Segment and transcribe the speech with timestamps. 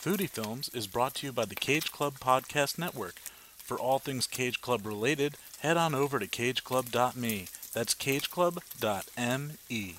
[0.00, 3.16] Foodie Films is brought to you by the Cage Club Podcast Network.
[3.56, 7.46] For all things Cage Club related, head on over to cageclub.me.
[7.72, 9.96] That's cageclub.me.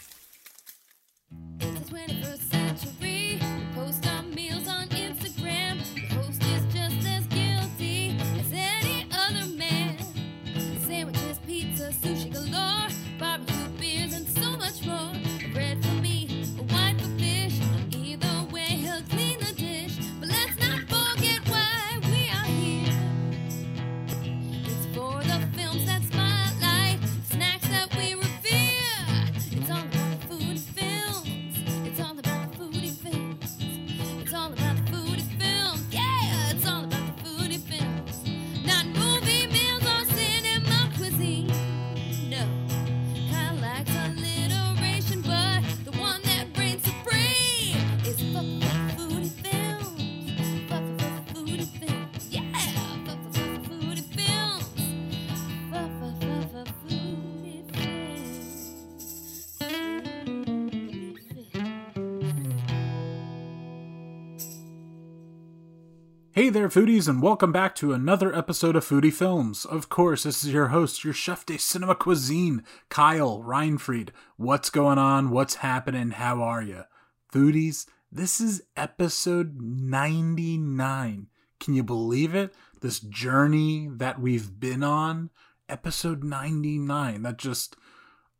[66.49, 69.65] Hey there, foodies, and welcome back to another episode of Foodie Films.
[69.65, 74.09] Of course, this is your host, your chef de cinema cuisine, Kyle Reinfried.
[74.35, 75.29] What's going on?
[75.29, 76.09] What's happening?
[76.09, 76.85] How are you?
[77.31, 81.27] Foodies, this is episode 99.
[81.59, 82.51] Can you believe it?
[82.81, 85.29] This journey that we've been on?
[85.69, 87.21] Episode 99.
[87.21, 87.75] That just,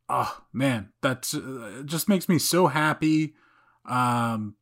[0.08, 3.36] oh man, that uh, just makes me so happy.
[3.84, 4.56] Um,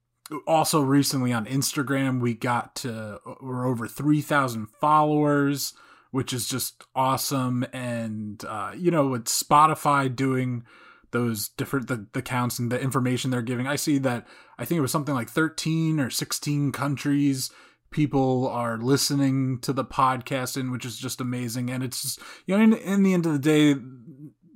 [0.47, 5.75] also recently on Instagram we got to we're over 3000 followers
[6.11, 7.67] which is just awesome.
[7.73, 10.65] And uh you know with Spotify doing
[11.11, 14.27] those different the, the counts and the information they're giving I see that
[14.59, 17.51] I think it was something like 13 or 16 countries
[17.91, 21.71] people are listening to the podcast in which is just amazing.
[21.71, 23.75] And it's just you know in, in the end of the day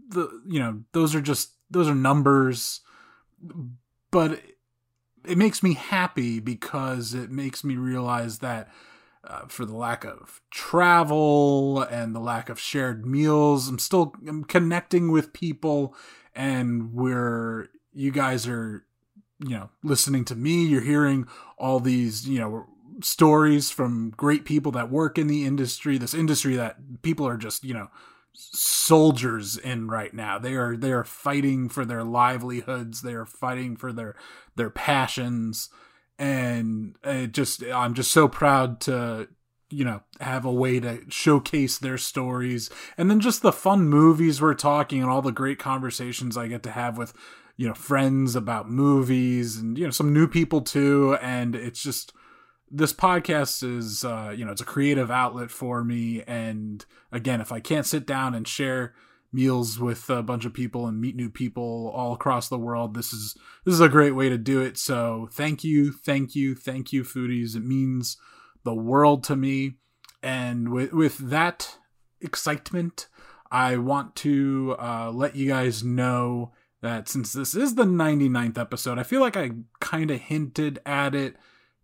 [0.09, 2.81] the you know those are just those are numbers.
[4.11, 4.41] But
[5.25, 8.69] it makes me happy because it makes me realize that
[9.25, 14.45] uh, for the lack of travel and the lack of shared meals, I'm still I'm
[14.45, 15.95] connecting with people,
[16.35, 18.85] and we're you guys are
[19.39, 20.65] you know listening to me.
[20.65, 22.67] You're hearing all these you know
[23.01, 25.99] stories from great people that work in the industry.
[25.99, 27.91] This industry that people are just you know
[28.35, 30.39] soldiers in right now.
[30.39, 33.03] They are they are fighting for their livelihoods.
[33.03, 34.17] They are fighting for their
[34.57, 35.69] their passions,
[36.19, 39.29] and it just I'm just so proud to
[39.71, 44.41] you know have a way to showcase their stories, and then just the fun movies
[44.41, 47.15] we're talking and all the great conversations I get to have with
[47.57, 52.13] you know friends about movies and you know some new people too, and it's just
[52.73, 56.23] this podcast is uh you know it's a creative outlet for me.
[56.27, 58.95] And again if i can't sit down and share
[59.33, 63.13] meals with a bunch of people and meet new people all across the world this
[63.13, 63.35] is
[63.65, 64.79] this is a great way to do it.
[64.79, 67.55] So thank you thank you thank you foodies.
[67.55, 68.17] It means
[68.65, 69.75] the world to me.
[70.23, 71.79] And with with that
[72.21, 73.09] excitement
[73.51, 78.99] i want to uh let you guys know that since this is the 99th episode
[78.99, 79.51] i feel like i
[79.81, 81.37] kind of hinted at it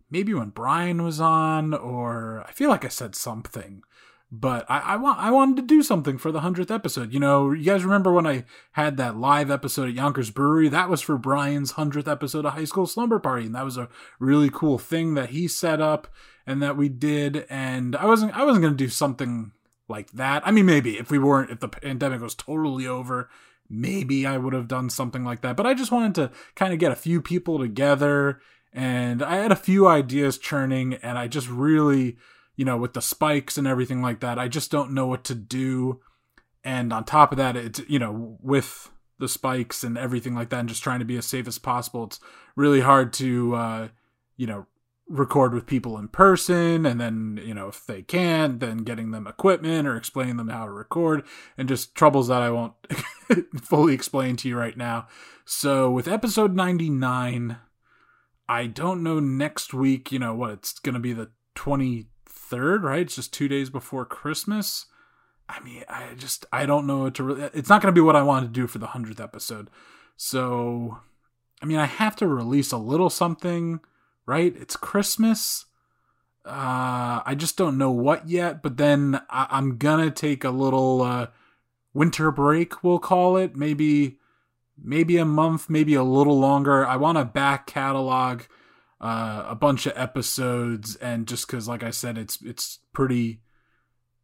[0.09, 3.83] maybe when Brian was on, or I feel like I said something.
[4.31, 7.11] But I, I want I wanted to do something for the hundredth episode.
[7.11, 10.69] You know, you guys remember when I had that live episode at Yonkers Brewery?
[10.69, 13.89] That was for Brian's hundredth episode of High School Slumber Party, and that was a
[14.19, 16.07] really cool thing that he set up
[16.45, 17.47] and that we did.
[17.49, 19.51] And I wasn't I wasn't gonna do something
[19.87, 20.47] like that.
[20.47, 23.31] I mean, maybe if we weren't if the pandemic was totally over,
[23.67, 25.57] maybe I would have done something like that.
[25.57, 28.41] But I just wanted to kind of get a few people together
[28.73, 32.17] and I had a few ideas churning, and I just really,
[32.55, 35.35] you know, with the spikes and everything like that, I just don't know what to
[35.35, 36.01] do.
[36.63, 40.59] And on top of that, it's, you know, with the spikes and everything like that,
[40.59, 42.19] and just trying to be as safe as possible, it's
[42.55, 43.87] really hard to, uh,
[44.37, 44.65] you know,
[45.09, 46.85] record with people in person.
[46.85, 50.65] And then you know if they can't then getting them equipment or explaining them how
[50.65, 51.23] to record.
[51.57, 52.73] And just troubles that i won't
[53.61, 55.07] fully explain to you right now.
[55.45, 57.57] So with episode 99
[58.49, 63.01] I don't know next week, you know, what it's going to be the 23rd, right?
[63.01, 64.87] It's just 2 days before Christmas.
[65.47, 68.03] I mean, I just I don't know what to really it's not going to be
[68.03, 69.69] what I want to do for the 100th episode.
[70.17, 70.97] So,
[71.61, 73.79] I mean, I have to release a little something,
[74.25, 74.55] right?
[74.57, 75.65] It's Christmas.
[76.45, 80.49] Uh I just don't know what yet, but then I, I'm going to take a
[80.51, 81.27] little uh
[81.93, 83.55] winter break, we'll call it.
[83.55, 84.18] Maybe
[84.83, 86.85] maybe a month, maybe a little longer.
[86.85, 88.43] I want to back catalog
[89.01, 93.41] uh, a bunch of episodes, and just because, like I said, it's it's pretty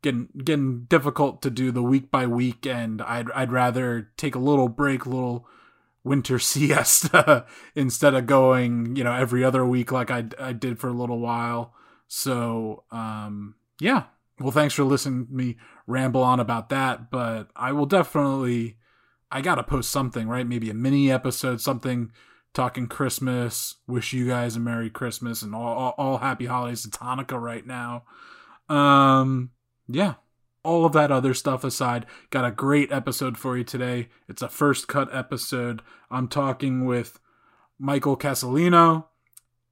[0.01, 4.39] getting getting difficult to do the week by week, and I'd I'd rather take a
[4.39, 5.47] little break, little
[6.03, 10.89] winter siesta instead of going, you know, every other week like I I did for
[10.89, 11.73] a little while.
[12.07, 14.03] So, um, yeah.
[14.39, 15.55] Well, thanks for listening me
[15.87, 18.77] ramble on about that, but I will definitely
[19.35, 20.47] I got to post something, right?
[20.47, 22.13] Maybe a mini episode, something
[22.53, 23.75] talking Christmas.
[23.85, 26.85] Wish you guys a Merry Christmas and all, all, all happy holidays.
[26.85, 28.05] It's Hanukkah right now.
[28.69, 29.51] Um,
[29.89, 30.13] yeah.
[30.63, 34.07] All of that other stuff aside, got a great episode for you today.
[34.29, 35.81] It's a first cut episode.
[36.09, 37.19] I'm talking with
[37.77, 39.07] Michael Casalino.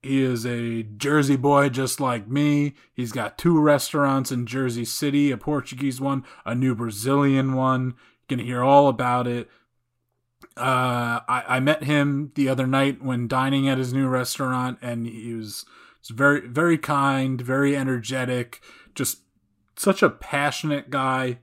[0.02, 2.74] He is a Jersey boy just like me.
[2.94, 7.94] He's got two restaurants in Jersey City, a Portuguese one, a new Brazilian one.
[8.34, 9.50] You can hear all about it.
[10.58, 15.08] Uh, I, I met him the other night when dining at his new restaurant, and
[15.08, 15.66] he was,
[16.00, 18.62] was very, very kind, very energetic,
[18.94, 19.20] just
[19.76, 21.40] such a passionate guy,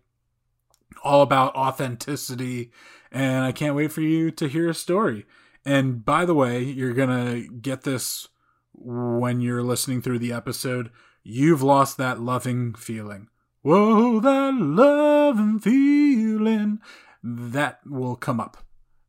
[1.02, 2.70] all about authenticity.
[3.10, 5.26] And I can't wait for you to hear a story.
[5.64, 8.28] And by the way, you're gonna get this
[8.72, 10.90] when you're listening through the episode.
[11.22, 13.28] You've lost that loving feeling.
[13.62, 16.80] Whoa, that loving feeling.
[17.22, 18.58] That will come up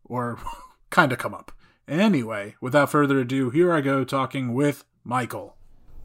[0.03, 0.38] or
[0.89, 1.51] kind of come up.
[1.88, 5.56] Anyway, without further ado, here I go talking with Michael.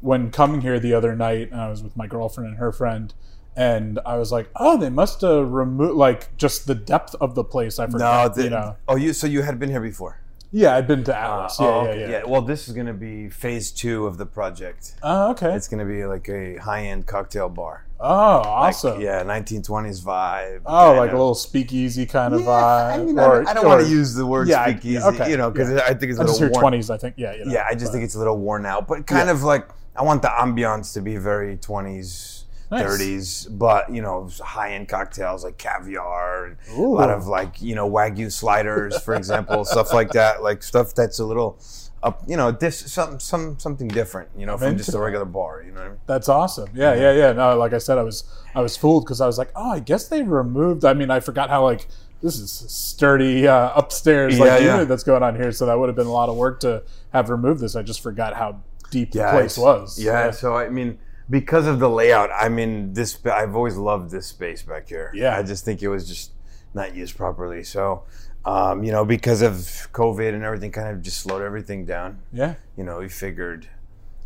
[0.00, 3.12] When coming here the other night, I was with my girlfriend and her friend,
[3.56, 7.42] and I was like, "Oh, they must have removed like just the depth of the
[7.44, 8.76] place." I No, forgot, the, you know.
[8.88, 10.20] oh, you so you had been here before?
[10.56, 11.58] Yeah, I'd been to uh, Atlas.
[11.60, 14.24] yeah, oh, yeah, okay, yeah, Well, this is going to be phase two of the
[14.24, 14.94] project.
[15.02, 15.54] Oh, okay.
[15.54, 17.84] It's going to be like a high-end cocktail bar.
[18.00, 19.02] oh, Like, awesome.
[19.02, 20.62] yeah, 1920s vibe.
[20.64, 22.94] Oh, like a little speakeasy kind of Yeah, vibe.
[22.94, 25.30] I mean, or- I, I don't or- want to use the word Yeah, speakeasy, okay,
[25.30, 25.82] you know, because yeah.
[25.84, 26.60] I think it's a little worn.
[26.62, 26.88] twenties.
[26.88, 27.16] I think.
[27.18, 29.26] Yeah, you know, yeah, I just but- think it's a little worn out, but kind
[29.26, 29.32] Yeah.
[29.32, 32.35] of like I want the ambiance to be very 20s.
[32.70, 32.84] Nice.
[32.84, 37.88] 30s, but you know, high-end cocktails like caviar, and a lot of like you know
[37.88, 41.60] wagyu sliders, for example, stuff like that, like stuff that's a little
[42.02, 45.24] up, you know, this some some something different, you know, I'm from just a regular
[45.24, 45.62] bar.
[45.62, 45.98] You know I mean?
[46.06, 46.68] That's awesome.
[46.74, 47.32] Yeah, yeah, yeah.
[47.32, 48.24] No, like I said, I was
[48.54, 50.84] I was fooled because I was like, oh, I guess they removed.
[50.84, 51.86] I mean, I forgot how like
[52.22, 54.72] this is sturdy uh, upstairs like Yeah, yeah.
[54.74, 55.52] unit that's going on here.
[55.52, 56.82] So that would have been a lot of work to
[57.12, 57.76] have removed this.
[57.76, 58.60] I just forgot how
[58.90, 59.98] deep the place was.
[59.98, 60.98] Yeah, so I mean,
[61.28, 65.10] because of the layout, I mean, this I've always loved this space back here.
[65.14, 65.36] Yeah.
[65.36, 66.32] I just think it was just
[66.74, 67.64] not used properly.
[67.64, 68.04] So,
[68.44, 69.54] um, you know, because of
[69.92, 72.20] COVID and everything, kind of just slowed everything down.
[72.32, 72.54] yeah.
[72.76, 73.68] You know, we figured.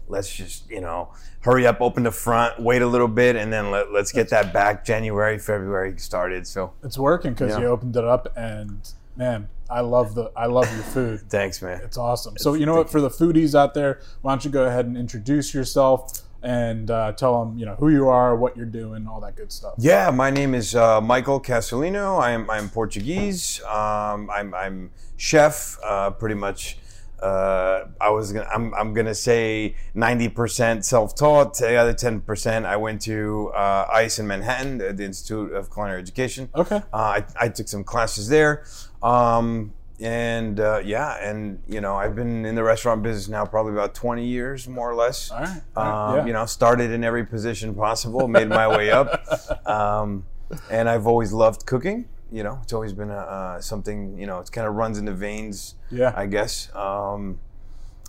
[0.09, 1.11] Let's just, you know,
[1.43, 4.53] hurry up, open the front, wait a little bit, and then let, let's get that
[4.53, 4.85] back.
[4.85, 6.49] January, February started.
[6.49, 7.61] So It's working because Yeah.
[7.61, 8.81] you opened it up, and
[9.17, 11.21] man, I love the I love your food.
[11.31, 11.81] thanks, man.
[11.85, 12.35] It's awesome.
[12.39, 12.91] So you know what?
[12.91, 16.11] For the foodies out there, why don't you go ahead and introduce yourself
[16.43, 19.53] and uh, tell them you know who you are, what you're doing, all that good
[19.53, 19.75] stuff.
[19.79, 22.21] Yeah, my name is uh, Michael Castellino.
[22.23, 23.63] I'm, I'm Portuguese.
[23.65, 26.79] Um, I'm, I'm chef, uh, pretty much.
[27.23, 31.59] Uh, I was gonna, I'm, I'm gonna say 90% self-taught.
[31.59, 36.01] The other 10% I went to uh, ICE in Manhattan, the the Institute of Culinary
[36.01, 36.49] Education.
[36.55, 36.77] Okay.
[36.77, 38.65] Uh, I, I took some classes there.
[39.03, 43.73] Um, and uh, yeah, and you know, I've been in the restaurant business now probably
[43.73, 45.31] about 20 years, more or less.
[45.31, 45.63] All right.
[45.77, 46.27] Um, yeah.
[46.27, 49.23] You know, started in every position possible, made my way up,
[49.69, 50.25] um,
[50.71, 52.09] and I've always loved cooking.
[52.33, 54.19] You know, it's always been a, uh, something.
[54.19, 55.75] You know, it kind of runs in the veins.
[55.91, 56.13] Yeah.
[56.17, 56.75] I guess.
[56.75, 57.39] Um,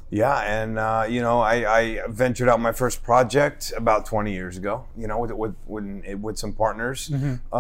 [0.10, 4.58] yeah, and uh, you know, I, I ventured out my first project about 20 years
[4.58, 4.86] ago.
[4.98, 7.10] You know, with with with, with some partners.
[7.10, 7.56] Mm-hmm.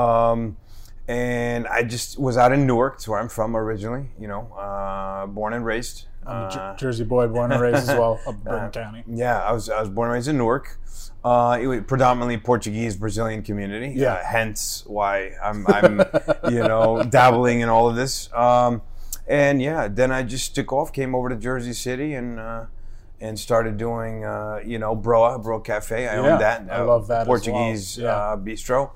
[1.11, 4.05] And I just was out in Newark, it's where I'm from originally.
[4.17, 6.05] You know, uh, born and raised.
[6.25, 9.03] I'm a Uh, Jersey boy, born and raised as well, up in Bergen County.
[9.07, 10.77] yeah, I was I was born and raised in Newark.
[11.23, 13.93] Uh, it was predominantly Portuguese Brazilian community.
[13.95, 14.13] Yeah.
[14.13, 15.99] Uh, hence why I'm I'm
[16.49, 18.31] you know dabbling in all of this.
[18.33, 18.81] Um,
[19.27, 22.65] and yeah, then I just took off, came over to Jersey City, and uh,
[23.19, 26.07] and started doing uh, you know Broa Bro Cafe.
[26.07, 26.67] I Yeah, own that.
[26.71, 27.37] I love that as well.
[27.37, 28.15] Portuguese Yeah.
[28.15, 28.91] uh, bistro.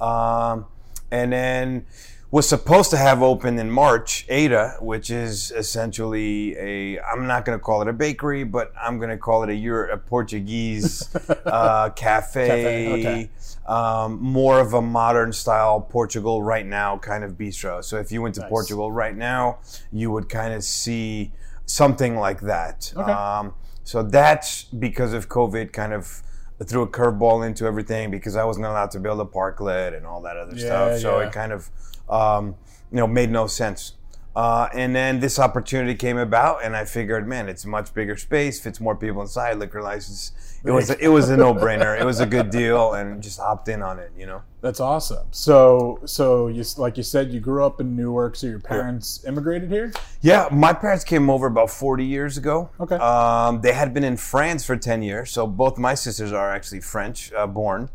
[0.00, 0.66] Um,
[1.10, 1.86] and then
[2.30, 7.58] was supposed to have opened in March Ada, which is essentially a I'm not going
[7.58, 11.14] to call it a bakery, but I'm going to call it a Euro, a Portuguese
[11.46, 13.30] uh, cafe, Cafe, okay.
[13.66, 17.82] um, more of a modern style Portugal right now kind of bistro.
[17.82, 18.50] So if you went to Nice.
[18.50, 19.60] Portugal right now,
[19.90, 21.32] you would kind of see
[21.64, 22.92] something like that.
[22.94, 23.10] Okay.
[23.10, 26.22] Um, so that's because of COVID, kind of
[26.64, 30.22] threw a curveball into everything because I wasn't allowed to build a parklet and all
[30.22, 31.00] that other Yeah, stuff.
[31.00, 31.26] So yeah.
[31.26, 31.70] it kind of,
[32.08, 32.56] um,
[32.90, 33.92] you know, made no sense.
[34.36, 38.16] Uh, and then this opportunity came about, and I figured, man, it's a much bigger
[38.16, 39.58] space, fits more people inside.
[39.58, 40.32] Liquor license,
[40.64, 41.98] it was it was a no brainer.
[42.00, 44.12] It was a good deal, and just hopped in on it.
[44.16, 44.42] You know.
[44.60, 45.28] That's awesome.
[45.30, 49.70] So, so you like you said, you grew up in Newark, so your parents immigrated
[49.70, 49.92] here.
[50.20, 52.70] Yeah, my parents came over about 40 years ago.
[52.80, 52.96] Okay.
[52.96, 56.80] Um, they had been in France for 10 years, so both my sisters are actually
[56.80, 57.88] French uh, born.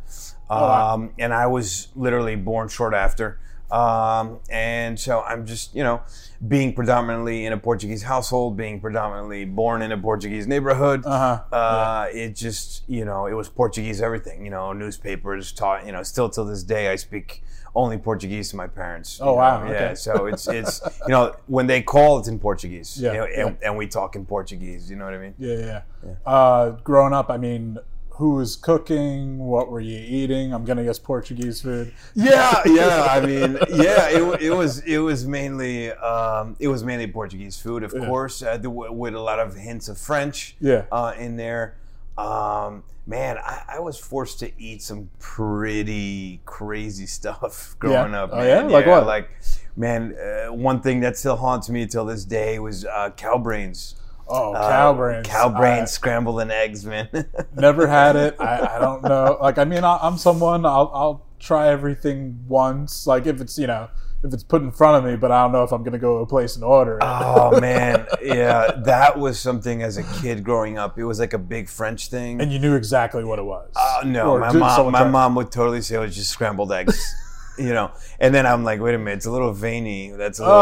[0.50, 1.10] Um, wow.
[1.20, 3.40] And I was literally born short after.
[3.74, 6.01] Um, and so I'm just, you know,
[6.48, 11.03] being predominantly in a Portuguese household, being predominantly born in a Portuguese neighborhood.
[11.06, 11.42] Uh-huh.
[11.56, 14.46] Uh, It just, you know, it was Portuguese everything.
[14.46, 15.86] You know, newspapers taught.
[15.88, 17.42] You know, still till this day, I speak
[17.75, 19.20] only Portuguese to my parents.
[19.20, 19.86] Oh, wow, know, okay.
[19.86, 19.94] Yeah.
[19.96, 23.01] So it's it's you know when they call, it's in Portuguese.
[23.01, 23.68] Yeah, You know, and, yeah.
[23.70, 24.89] and we talk in Portuguese.
[24.89, 25.34] You know what I mean?
[25.39, 26.13] Yeah, yeah.
[26.25, 27.80] Uh, growing up, I mean,
[28.24, 29.38] who was cooking?
[29.38, 30.53] What were you eating?
[30.53, 31.94] I'm gonna guess Portuguese food.
[32.15, 33.06] Yeah, yeah.
[33.10, 34.08] I mean, yeah.
[34.18, 38.06] It, it was it was mainly um, it was mainly Portuguese food, of Yeah.
[38.06, 40.56] course, uh, with a lot of hints of French.
[40.62, 40.86] Yeah.
[40.89, 41.75] Uh, in there.
[42.18, 48.24] Um, man, I, I was forced to eat some pretty crazy stuff growing Yeah?
[48.24, 48.30] up.
[48.32, 48.70] Oh, man.
[48.70, 48.74] yeah?
[48.74, 49.06] Like what?
[49.06, 49.30] Like,
[49.75, 53.96] man, uh, one thing that still haunts me till this day was uh, cow brains.
[54.27, 55.27] Oh, Uh, cow brains.
[55.27, 57.10] Cow brains, I scrambled in eggs, man.
[57.56, 58.36] never had it.
[58.39, 59.38] I, I don't know.
[59.42, 60.65] Like, I mean, I, I'm someone.
[60.65, 63.06] I'll I'll try everything once.
[63.08, 63.89] Like, if it's you know.
[64.25, 66.20] If it's put in front of me, but I don't know if I'm gonna go
[66.20, 67.03] to a place and order it.
[67.03, 70.98] Oh man, yeah, that was something as a kid growing up.
[70.98, 72.39] It was like a big French thing.
[72.39, 73.70] and you knew exactly what it was.
[73.75, 77.13] Uh, no, Or my mom, my mom would totally say it was just scrambled eggs,
[77.58, 77.92] you know.
[78.20, 80.12] And then I'm like, wait a minute, it's a little veiny.
[80.12, 80.62] That's a little Oh,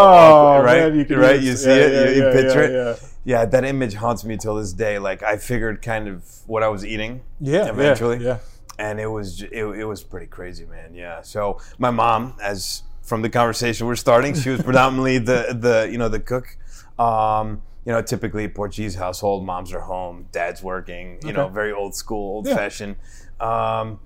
[0.55, 0.93] awkward, right?
[0.93, 1.35] man, you right?
[1.35, 3.03] use- You see yeah, it, yeah, you, yeah, picture yeah, it.
[3.23, 3.45] Yeah.
[3.45, 4.99] that image haunts me till this day.
[4.99, 7.21] Like I figured kind of what I was eating.
[7.39, 8.17] Yeah, eventually.
[8.23, 8.37] Yeah,
[8.79, 10.93] and it was it, it was pretty crazy, man.
[10.95, 11.21] Yeah.
[11.21, 15.97] So my mom, as from the conversation we're starting, she was predominantly the the you
[15.97, 16.57] know the cook.
[16.99, 21.17] Um, you know, typically Portuguese household, moms are home, dad's working.
[21.25, 22.95] You know, very old school, old fashioned.
[23.39, 23.99] Um,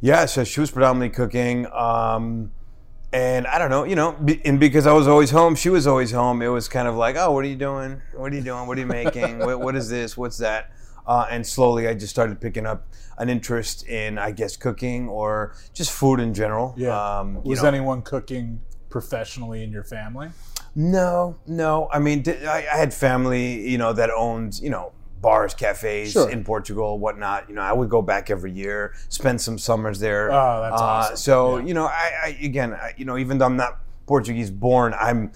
[0.00, 0.26] yeah.
[0.26, 1.66] So she was predominantly cooking.
[1.72, 2.52] Um,
[3.12, 5.86] and I don't know, you know, be, and because I was always home, she was
[5.86, 6.42] always home.
[6.42, 8.02] It was kind of like, oh, what are you doing?
[8.14, 8.66] What are you doing?
[8.66, 9.38] What are you making?
[9.38, 10.16] what, what is this?
[10.16, 10.72] What's that?
[11.06, 12.88] Uh, and slowly, I just started picking up
[13.18, 16.74] an interest in, I guess, cooking or just food in general.
[16.76, 17.18] yeah.
[17.20, 17.68] Um, was know.
[17.68, 18.60] anyone cooking
[18.90, 20.30] professionally in your family?
[20.74, 21.88] No, no.
[21.92, 24.92] I mean, I, I had family, you know, that owned, you know,
[25.26, 26.30] bars, cafes Sure.
[26.30, 27.48] in Portugal, whatnot.
[27.48, 30.30] You know, I would go back every year, spend some summers there.
[30.30, 31.16] Oh, that's Uh, awesome.
[31.16, 31.64] So, Yeah.
[31.66, 35.32] you know, I, I again, I, you know, even though I'm not Portuguese born, I'm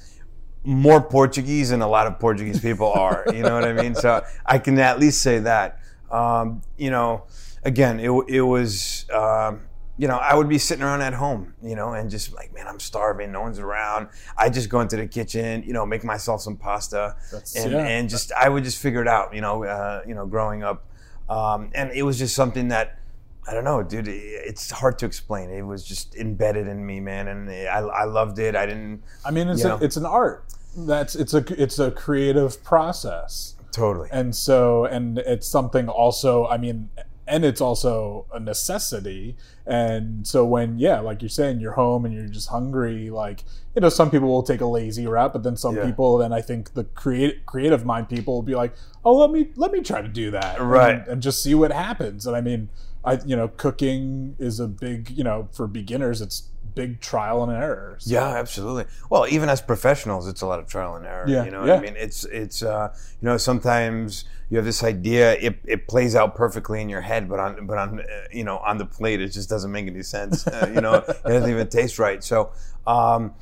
[0.62, 3.24] more Portuguese than a lot of Portuguese people are.
[3.34, 3.96] you know what I mean?
[3.96, 5.80] So I can at least say that.
[6.10, 7.24] Um, you know,
[7.64, 9.06] again, it, it was.
[9.12, 9.60] Um,
[10.00, 12.66] you know, I would be sitting around at home, you know, and just like, man,
[12.66, 13.32] I'm starving.
[13.32, 14.08] No one's around.
[14.34, 17.86] I just go into the kitchen, you know, make myself some pasta, That's- and, yeah.
[17.86, 20.86] and just I would just figure it out, you know, uh, you know, growing up,
[21.28, 22.98] um, and it was just something that
[23.46, 24.08] I don't know, dude.
[24.08, 25.50] It's hard to explain.
[25.50, 28.56] It was just embedded in me, man, and I, I loved it.
[28.56, 29.78] I didn't I mean, it's a, know.
[29.82, 30.46] it's an art.
[30.74, 34.08] That's it's a it's a creative process, totally.
[34.12, 36.46] and so and it's something also.
[36.46, 36.88] I mean,
[37.30, 39.36] and it's also a necessity.
[39.66, 43.08] And so when yeah, like you're saying, you're home and you're just hungry.
[43.10, 43.44] Like
[43.74, 45.86] you know, some people will take a lazy route, but then some Yeah.
[45.86, 49.50] people, then I think the creative creative mind people will be like, oh, let me
[49.56, 51.06] let me try to do that, Right.
[51.06, 52.26] and, just see what happens.
[52.26, 52.68] And I mean,
[53.04, 57.52] I you know, cooking is a big you know for beginners, it's big trial and
[57.52, 57.96] error.
[57.98, 58.84] So- Yeah, absolutely.
[59.10, 61.24] Well, even as professionals, it's a lot of trial and error.
[61.28, 61.74] Yeah, you know yeah.
[61.74, 61.94] I mean?
[61.96, 66.82] It's it's uh, you know sometimes you have this idea, it, it plays out perfectly
[66.82, 69.48] in your head, but on but on uh, you know on the plate, it just
[69.48, 70.44] doesn't make any sense.
[70.46, 72.22] Uh, you know, it doesn't even taste right.
[72.22, 72.52] So,
[72.86, 73.34] um,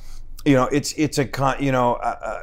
[0.45, 1.57] you know, it's it's a con.
[1.61, 2.41] You know, uh, uh,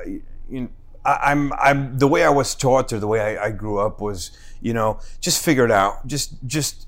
[0.50, 0.70] you,
[1.06, 4.02] I, I'm I'm the way I was taught or the way I, I grew up
[4.02, 4.32] was
[4.62, 6.08] you know just figure it out.
[6.08, 6.88] Just just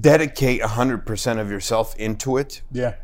[0.00, 2.62] dedicate hundred percent of yourself into it.
[2.72, 2.96] yeah.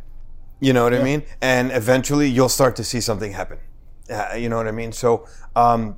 [0.61, 1.25] You know what I mean?
[1.43, 3.59] And eventually you'll start to see something happen.
[4.09, 4.93] Uh, you know what I mean?
[4.93, 5.97] So um,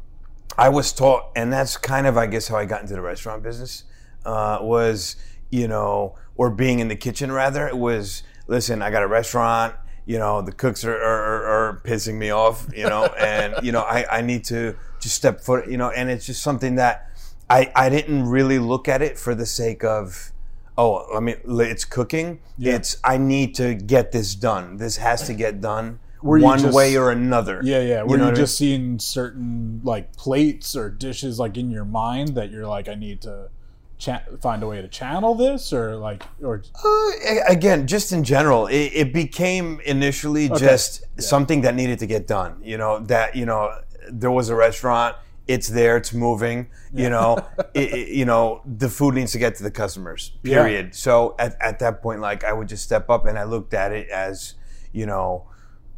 [0.59, 3.43] I was taught, and that's kind of, I guess, how I got into the restaurant
[3.43, 3.85] business
[4.25, 5.17] uh, was,
[5.51, 7.67] you know, or being in the kitchen rather.
[7.69, 9.75] It was, listen, I got a restaurant.
[10.07, 13.81] You know, the cooks are, are, are, pissing me off, you know, and, you know,
[13.81, 17.11] I, I need to just step foot, you know, and it's just something that
[17.51, 20.31] I, I didn't really look at it for the sake of,
[20.79, 22.41] oh, I mean, it's cooking.
[22.59, 24.77] It's I need to get this done.
[24.77, 27.61] This has to get done Were one just- way or another.
[27.63, 28.03] Yeah, yeah.
[28.03, 28.37] Were you, know what I mean?
[28.37, 32.95] just seeing certain like plates or dishes like in your mind that you're like, I
[32.95, 33.49] need to
[33.99, 37.11] cha- find a way to channel this, or like, or Uh,
[37.49, 42.61] again, just in general, it, it became initially just something that needed to get done.
[42.63, 43.71] You know that you know
[44.11, 45.17] there was a restaurant.
[45.49, 45.97] It's there.
[45.97, 46.67] It's moving.
[46.93, 47.39] You know,
[47.75, 50.33] it, it- you know the food needs to get to the customers.
[50.43, 50.63] Yeah.
[50.63, 50.95] Period.
[50.95, 53.93] So at, at that point, like I would just step up and I looked at
[53.93, 54.55] it as
[54.93, 55.45] you know.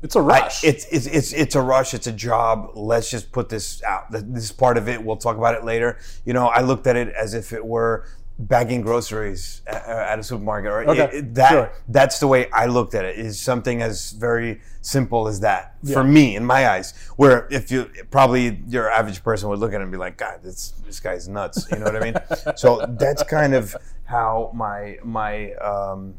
[0.02, 0.62] It's a rush.
[0.64, 1.92] it's, it's it's it's a rush.
[1.94, 2.70] It's a job.
[2.74, 4.10] Let's just put this out.
[4.10, 5.02] This is part of it.
[5.02, 5.98] We'll talk about it later.
[6.24, 8.06] You know, I looked at it as if it were
[8.40, 10.70] bagging groceries at, at a supermarket.
[10.70, 11.72] Or Okay, it- it- that sure.
[11.88, 13.18] that's the way I looked at it.
[13.18, 16.94] Is something as very simple as that for me in my eyes.
[17.16, 20.40] Where if you probably your average person would look at it and be like, God,
[20.44, 21.66] this this guy's nuts.
[21.72, 22.14] You know what I mean?
[22.56, 23.74] so that's kind of
[24.04, 26.14] how my my um,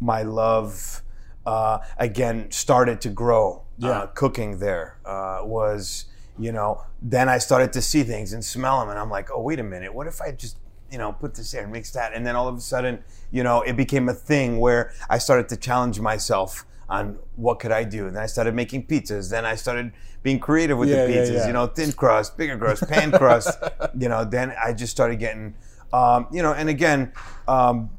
[0.00, 1.01] my love
[1.46, 3.62] uh, again started to grow.
[3.78, 3.90] Yeah.
[3.90, 6.04] Uh, cooking there uh, was,
[6.38, 9.40] you know, then I started to see things and smell them, and I'm like, oh,
[9.40, 10.56] wait a minute, what if I just,
[10.90, 13.42] you know, put this there and mix that, and then all of a sudden, you
[13.42, 17.82] know, it became a thing where I started to challenge myself on what could I
[17.82, 19.30] do, and then I started making pizzas.
[19.30, 21.46] Then I started being creative with Yeah, the yeah, pizzas, yeah.
[21.48, 23.58] you know, thin crust, bigger crust, pan crust,
[23.98, 24.24] you know.
[24.24, 25.54] Then I just started getting,
[25.92, 27.12] um, you know, and again.
[27.48, 27.90] Um,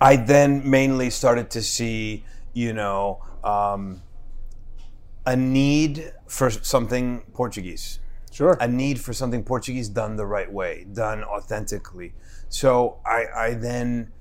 [0.00, 2.24] I then mainly started to see,
[2.54, 4.02] you know, um,
[5.26, 7.98] a need for something Portuguese,
[8.30, 8.56] sure.
[8.60, 12.14] a need for something Portuguese done the right way, done authentically.
[12.48, 14.12] So I, I then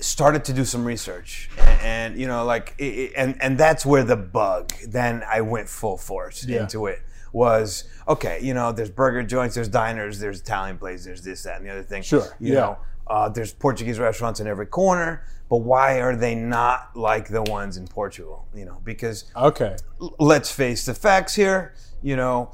[0.00, 3.86] started to do some research, and, and you know, like, it, it- and and that's
[3.86, 4.72] where the bug.
[4.86, 6.62] Then I went full force Yeah.
[6.62, 7.00] into it.
[7.32, 11.56] Was okay, you know, there's burger joints, there's diners, there's Italian places, there's this, that,
[11.56, 12.02] and the other thing.
[12.02, 12.60] Sure, you yeah.
[12.60, 17.42] know, uh, there's Portuguese restaurants in every corner, but why are they not like the
[17.42, 18.46] ones in Portugal?
[18.54, 19.76] You know, because okay.
[20.00, 21.74] l- let's face the facts here.
[22.02, 22.50] You know,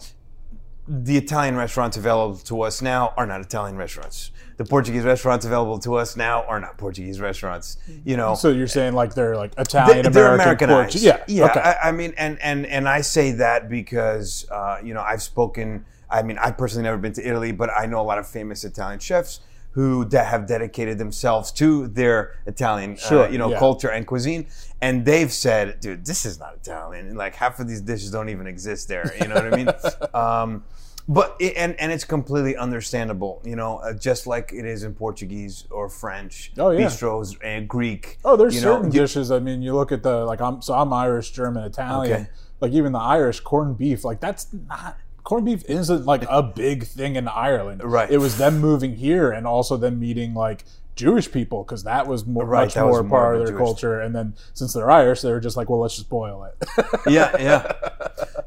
[0.88, 4.32] the Italian restaurants available to us now are not Italian restaurants.
[4.56, 7.78] The Portuguese restaurants available to us now are not Portuguese restaurants.
[8.04, 10.92] You know, So you're saying like they're like they- Italian they're American, Americanized.
[10.92, 11.04] Portuguese.
[11.04, 11.25] Yeah.
[11.28, 11.44] yeah.
[11.47, 11.61] Okay.
[11.61, 15.85] I, I mean, and and and I say that because uh, you know I've spoken.
[16.12, 18.64] I mean, I've personally never been to Italy, but I know a lot of famous
[18.64, 19.38] Italian chefs
[19.73, 23.59] who de- have dedicated themselves to their Italian, Sure, uh, you know, yeah.
[23.59, 24.47] culture and cuisine,
[24.81, 28.29] and they've said, "Dude, this is not Italian." And like half of these dishes don't
[28.29, 29.12] even exist there.
[29.21, 29.68] You know what I mean?
[30.14, 30.64] Um,
[31.09, 34.94] but it, and and it's completely understandable, you know, uh, just like it is in
[34.94, 36.87] Portuguese or French, Oh, yeah.
[36.87, 38.18] bistros and Greek.
[38.25, 39.31] Oh, there's you know, certain you- dishes.
[39.31, 42.12] I mean, you look at the like I'm so I'm Irish, German, Italian.
[42.23, 42.31] Okay.
[42.61, 44.99] Like even the Irish corned beef, like that's not
[45.31, 47.83] corned beef isn't like a big thing in Ireland.
[47.85, 48.11] Right.
[48.11, 50.64] It was them moving here and also them meeting like
[50.97, 54.01] Jewish people because that was more, Right, much more more part of their Jewish- culture.
[54.01, 56.69] And then since they're Irish, they were just like, well, let's just boil it.
[57.07, 57.73] yeah, yeah,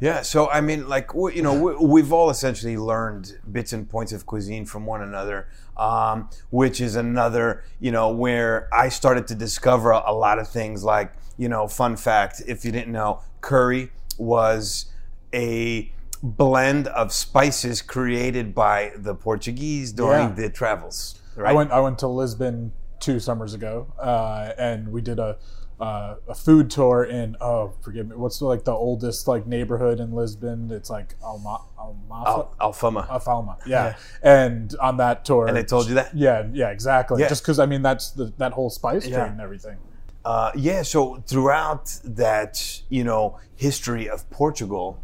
[0.02, 0.22] yeah.
[0.24, 4.26] So I mean, like you know, we, we've all essentially learned bits and points of
[4.26, 9.92] cuisine from one another, um, which is another, you know, where I started to discover
[9.92, 10.84] a lot of things.
[10.84, 14.88] Like, you know, fun fact: if you didn't know, curry was
[15.34, 15.90] a
[16.24, 20.36] blend of spices created by the Portuguese during Yeah.
[20.36, 21.20] the travels.
[21.36, 21.52] Right.
[21.52, 25.38] I went I went to Lisbon two summers ago, uh, and we did a
[25.82, 30.00] uh, a food tour in oh forgive me what's the, like the oldest like neighborhood
[30.00, 30.72] in Lisbon?
[30.72, 32.28] It's like Alma Almafa.
[32.30, 33.08] Al- Alfama.
[33.10, 33.96] Alfalma, yeah.
[34.22, 36.16] And on that tour, and they told you that?
[36.16, 37.22] yeah, yeah, exactly.
[37.22, 37.28] Yeah.
[37.28, 39.26] Just because I mean that's the that whole spice Yeah.
[39.26, 39.78] and everything.
[40.24, 45.04] Uh, yeah, so throughout that, you know, history of Portugal,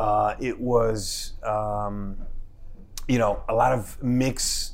[0.00, 2.16] uh, it was, um,
[3.06, 4.72] you know, a lot of mix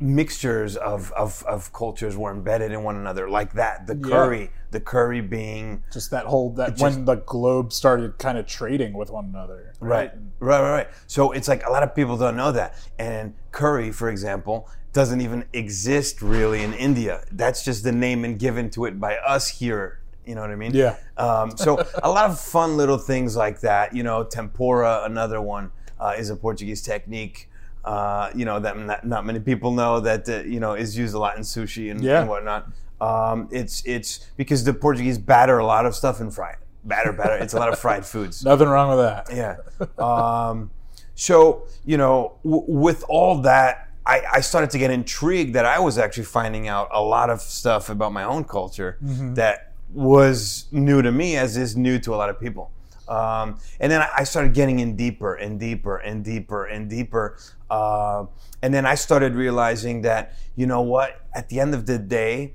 [0.00, 3.86] mixtures of, of, of cultures were embedded in one another like that.
[3.88, 8.38] The curry, the curry being Just that whole that just- when the globe started kind
[8.38, 9.74] of trading with one another.
[9.80, 10.88] Right, right, right, right.
[11.08, 12.76] So it's like a lot of people don't know that.
[12.98, 17.24] And curry, for example, doesn't even exist really in India.
[17.32, 19.98] That's just the name and given to it by us here.
[20.26, 20.72] You know what I mean?
[20.74, 20.96] Yeah.
[21.16, 23.94] Um, so a lot of fun little things like that.
[23.94, 27.48] You know, tempura, another one, uh, is a Portuguese technique.
[27.84, 31.14] Uh, you know that not, not many people know that uh, you know is used
[31.14, 32.20] a lot in sushi and, Yeah.
[32.20, 32.68] and whatnot.
[33.00, 36.58] Um, it's it's because the Portuguese batter a lot of stuff and fry it.
[36.84, 37.36] Batter, batter.
[37.42, 38.44] It's a lot of fried foods.
[38.52, 39.26] Nothing wrong with that.
[39.34, 39.56] Yeah.
[39.98, 40.70] Um,
[41.16, 45.78] so you know, w- with all that, I, I started to get intrigued that I
[45.80, 51.02] was actually finding out a lot of stuff about my own culture that was new
[51.02, 52.70] to me, as is new to a lot of people.
[53.08, 57.36] Um, and then I- started getting in deeper and deeper and deeper and deeper.
[57.70, 58.26] Uh,
[58.62, 62.54] and then I started realizing that, you know what, at the end of the day,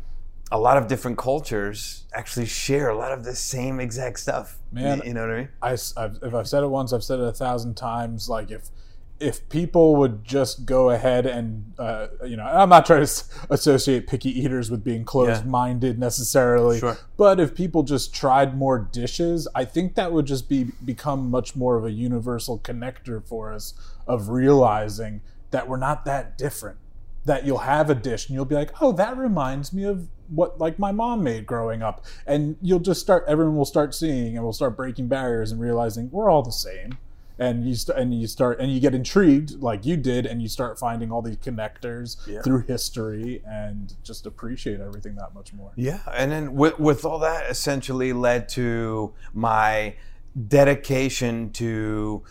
[0.52, 4.58] a lot of different cultures actually share a lot of the same exact stuff.
[4.72, 5.50] Man, you know what I mean?
[5.62, 8.30] I, have if I've said it once, I've said it a thousand times.
[8.30, 8.70] Like if
[9.20, 14.08] if people would just go ahead and uh, you know i'm not trying to associate
[14.08, 16.98] picky eaters with being closed-minded necessarily Sure.
[17.18, 21.56] but if people just tried more dishes i think that would just be become much
[21.56, 23.74] more of a universal connector for us
[24.08, 26.78] of realizing that we're not that different.
[27.26, 30.60] That you'll have a dish and you'll be like oh that reminds me of what
[30.60, 32.06] like my mom made growing up.
[32.26, 36.10] And you'll just start everyone will start seeing and we'll start breaking barriers and realizing
[36.12, 36.98] we're all the same
[37.40, 40.48] and you st- and you start and you get intrigued like you did and you
[40.48, 42.42] start finding all these connectors Yeah.
[42.42, 47.20] through history and just appreciate everything that much more Yeah, and then with, with all
[47.20, 49.96] that essentially led to my
[50.48, 52.24] dedication to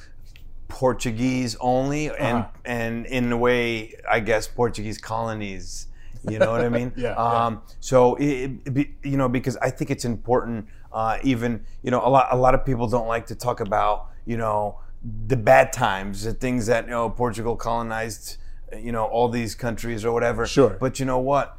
[0.69, 2.49] Portuguese only, and Uh-huh.
[2.64, 5.87] and in a way, I guess Portuguese colonies.
[6.29, 6.92] You know what I mean?
[6.97, 10.66] Yeah, Um, so it, it be, you know because I think it's important.
[10.92, 14.11] Uh, even you know a lot a lot of people don't like to talk about
[14.25, 14.81] you know
[15.27, 18.38] the bad times, the things that you know Portugal colonized,
[18.77, 20.47] you know all these countries or whatever.
[20.47, 20.77] Sure.
[20.81, 21.59] But you know what?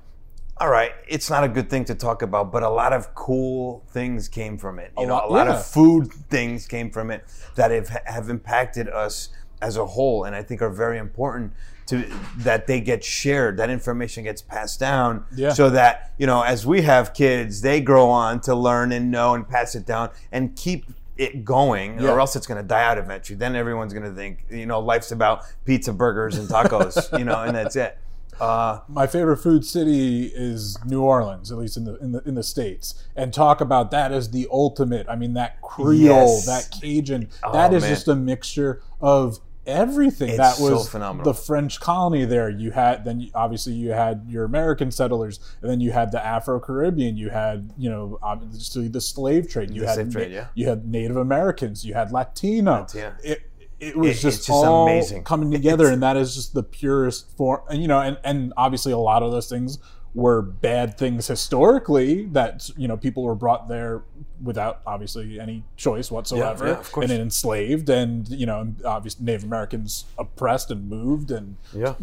[0.60, 3.84] all right, it's not a good thing to talk about, but a lot of cool
[3.92, 4.92] things came from it.
[4.98, 5.54] You know, lot- a lot yeah.
[5.54, 9.30] of food things came from it that have, have impacted us
[9.62, 11.54] as a whole, and I think are very important
[11.88, 12.06] to
[12.40, 15.54] that they get shared, that information gets passed down, Yeah.
[15.54, 19.36] so that you know, as we have kids, they grow on to learn and know
[19.36, 20.86] and pass it down and keep
[21.18, 22.12] it going, Yeah.
[22.12, 23.38] or else it's going to die out eventually.
[23.38, 27.42] Then everyone's going to think, you know, life's about pizza, burgers, and tacos, you know,
[27.44, 27.98] and that's it.
[28.40, 32.36] Uh, my favorite food city is New Orleans, at least in the in the in
[32.36, 35.08] the states, and talk about that as the ultimate.
[35.10, 35.96] I mean, that Creole,
[36.36, 36.46] Yes.
[36.46, 37.92] that Cajun, Oh, that is man.
[37.92, 40.30] just a mixture of everything.
[40.30, 41.32] It's that so was phenomenal.
[41.32, 42.50] the French colony there.
[42.50, 46.26] You had then you, obviously you had your American settlers, and then you had the
[46.26, 47.18] Afro Caribbean.
[47.18, 49.70] You had you know obviously the slave trade.
[49.72, 50.48] You The had slave trade, yeah.
[50.56, 51.86] you had Native Americans.
[51.86, 52.82] You had Latino.
[52.82, 53.14] Latino.
[53.24, 53.42] It,
[53.80, 55.24] it was It- just, just all amazing.
[55.24, 57.62] coming together, It's- and that is just the purest form.
[57.70, 59.78] And you know, and and obviously a lot of those things
[60.18, 64.02] were bad things historically that you know people were brought there
[64.44, 67.10] without obviously any choice whatsoever yeah, of course.
[67.12, 71.94] and enslaved and you know obviously native americans oppressed and moved and yeah,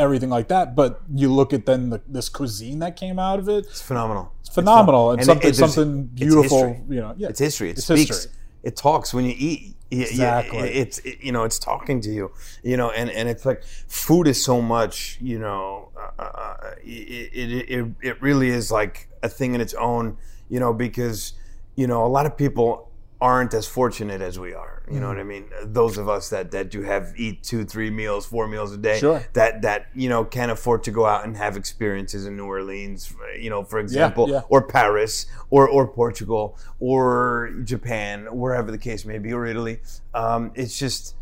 [0.00, 3.48] everything like that but you look at then the, this cuisine that came out of
[3.48, 4.32] it it's phenomenal.
[4.40, 7.70] it's phenomenal and, And something it- there's- something beautiful you know yeah It's history.
[7.70, 8.08] It It's speaks.
[8.08, 8.32] history.
[8.62, 9.76] It talks when you eat.
[9.90, 10.68] Y- y- Exactly.
[10.70, 12.30] It's it, you know it's talking to you.
[12.62, 15.18] You know, and, and it's like food is so much.
[15.20, 19.74] You know, uh, uh, it, it it it really is like a thing in its
[19.74, 20.16] own.
[20.48, 21.32] You know, because
[21.74, 24.79] you know a lot of people aren't as fortunate as we are.
[24.92, 25.44] You know what I mean?
[25.62, 28.98] Those of us that that do have eat two, three meals, four meals a day.
[28.98, 29.24] Sure.
[29.34, 33.14] That that you know can afford to go out and have experiences in New Orleans.
[33.38, 34.42] You know, for example, yeah.
[34.48, 39.80] or Paris, or or Portugal, or Japan, wherever the case may be, or Italy.
[40.12, 41.14] Um, it's just,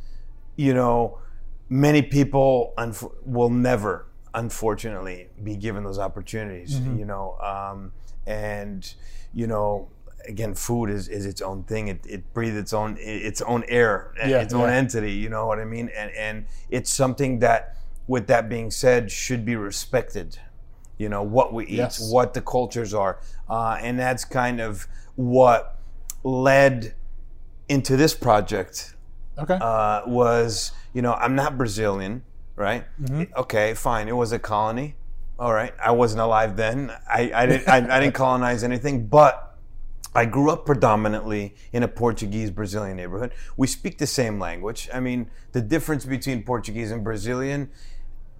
[0.57, 1.19] you know,
[1.69, 6.77] many people unf- will never, unfortunately, be given those opportunities.
[6.77, 6.99] Mm-hmm.
[6.99, 7.93] You know, um,
[8.27, 8.95] and
[9.35, 9.89] you know.
[10.29, 11.89] Again, food is, is its own thing.
[11.89, 15.13] It, it breathes its own its own air, Yeah, its own entity.
[15.13, 15.91] You know what I mean?
[15.97, 20.39] And and it's something that, with that being said, should be respected.
[20.99, 22.13] You know what we eat, Yes.
[22.13, 24.87] what the cultures are, uh, and that's kind of
[25.17, 25.79] what
[26.25, 26.95] led
[27.69, 28.95] into this project.
[29.39, 32.23] okay Uh, was you know I'm not Brazilian,
[32.57, 32.85] right?
[33.37, 34.09] Okay, fine.
[34.09, 34.95] It was a colony.
[35.39, 36.91] All right, I wasn't alive then.
[37.09, 39.48] I, I didn't I, I didn't colonize anything, but
[40.15, 43.33] I grew up predominantly in a Portuguese Brazilian neighborhood.
[43.57, 44.89] We speak the same language.
[44.93, 47.71] I mean, the difference between Portuguese and Brazilian,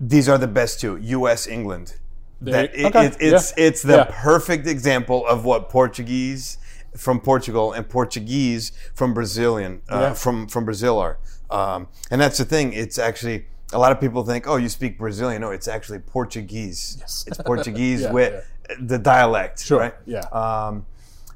[0.01, 1.47] these are the best two: U.S.
[1.47, 1.97] England.
[2.41, 4.11] There That you- it- okay, it- it's yeah, it's the yeah.
[4.11, 6.59] perfect example of what Portuguese
[6.97, 10.15] from Portugal and Portuguese from Brazilian uh, Yeah.
[10.15, 11.19] from from Brazil are.
[11.51, 12.73] Um, and that's the thing.
[12.73, 15.43] It's actually a lot of people think, oh, you speak Brazilian.
[15.43, 16.97] No, it's actually Portuguese.
[17.01, 17.25] Yes.
[17.27, 18.45] It's Portuguese Yeah, with
[18.81, 19.95] the dialect, Sure, right?
[20.07, 20.21] yeah.
[20.33, 20.87] Um,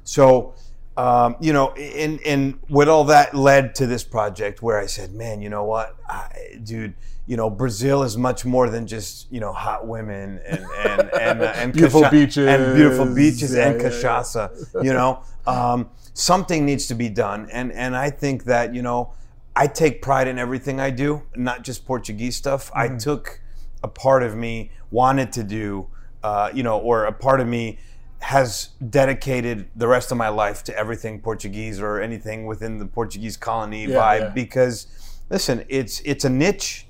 [0.03, 0.53] so,
[0.97, 5.13] um, you know, and and with all that led to this project where I said,
[5.13, 6.93] man, you know what, I, dude.
[7.25, 11.41] You know, Brazil is much more than just you know hot women and and and,
[11.41, 12.47] uh, and Beautiful cacha- beaches.
[12.49, 13.87] and beautiful beaches Yeah, and yeah,
[14.35, 14.81] yeah.
[14.81, 19.13] You know, um, something needs to be done, and and I think that you know,
[19.55, 22.69] I take pride in everything I do, not just Portuguese stuff.
[22.75, 22.97] I Mm-hmm.
[22.97, 23.39] took
[23.83, 25.87] a part of me wanted to do,
[26.23, 27.79] uh, you know, or a part of me
[28.23, 33.35] has dedicated the rest of my life to everything Portuguese or anything within the Portuguese
[33.37, 34.29] colony Yeah, vibe yeah.
[34.29, 34.87] because
[35.29, 36.87] listen, it's it's a niche.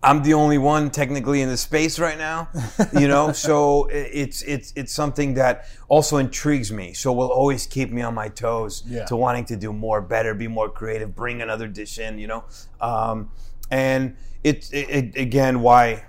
[0.00, 2.48] I'm the only one technically in the space right now,
[2.92, 3.32] you know.
[3.48, 6.94] so it's it's it's something that also intrigues me.
[6.94, 9.04] So will always keep me on my toes Yeah.
[9.06, 12.44] to wanting to do more, better, be more creative, bring another dish in, you know.
[12.80, 13.30] Um,
[13.70, 16.04] and it, it, it again why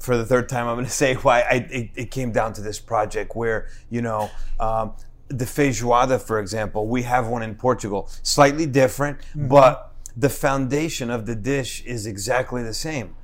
[0.00, 2.60] for the third time I'm going to say why I, it, it came down to
[2.60, 4.92] this project where you know um,
[5.28, 11.24] the feijoada, for example, we have one in Portugal, slightly different, but the foundation of
[11.26, 13.14] the dish is exactly the same,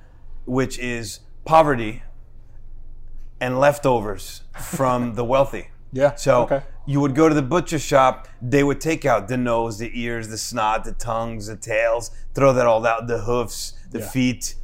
[0.45, 2.03] which is poverty
[3.41, 5.69] and leftovers from the wealthy.
[5.93, 6.15] Yeah.
[6.15, 6.63] So okay.
[6.87, 10.29] you would go to the butcher shop, they would take out the nose, the ears,
[10.29, 14.09] the snot, the tongues, the tails, throw that all out, the hoofs, the Yeah.
[14.09, 14.55] feet,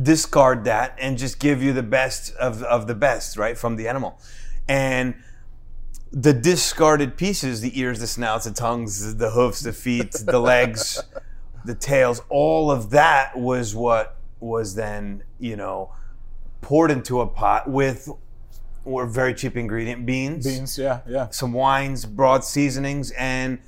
[0.00, 3.88] discard that and just give you the best of, of the best, right, from the
[3.88, 4.20] animal.
[4.68, 5.14] And
[6.12, 11.02] the discarded pieces, the ears, the snouts, the tongues, the hoofs, the feet, the legs,
[11.64, 15.92] the tails, all of that was what was then, you know,
[16.60, 18.08] poured into a pot with
[18.84, 20.78] or very cheap ingredient beans, Beans.
[20.78, 21.00] Yeah.
[21.06, 21.28] Yeah.
[21.28, 23.58] some wines, broad seasonings, and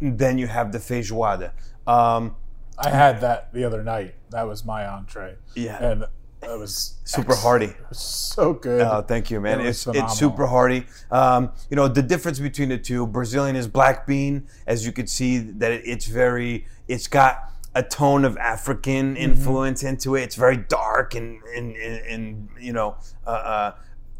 [0.00, 1.52] then you have the feijoada.
[1.86, 2.34] Um,
[2.78, 4.14] I had that the other night.
[4.30, 5.36] That was my entree.
[5.54, 5.82] Yeah.
[5.82, 6.04] And
[6.42, 7.66] it was super hearty.
[7.66, 8.82] It was so good.
[8.82, 9.60] Oh, thank you, man.
[9.60, 10.10] It It's phenomenal.
[10.10, 10.86] it's super hearty.
[11.10, 15.08] Um, you know, the difference between the two, Brazilian is black bean, as you could
[15.08, 19.22] see that it, it's very, it's got a tone of African Mm-hmm.
[19.24, 20.22] influence into it.
[20.22, 23.72] It's very dark and and, and, and you know, uh, uh,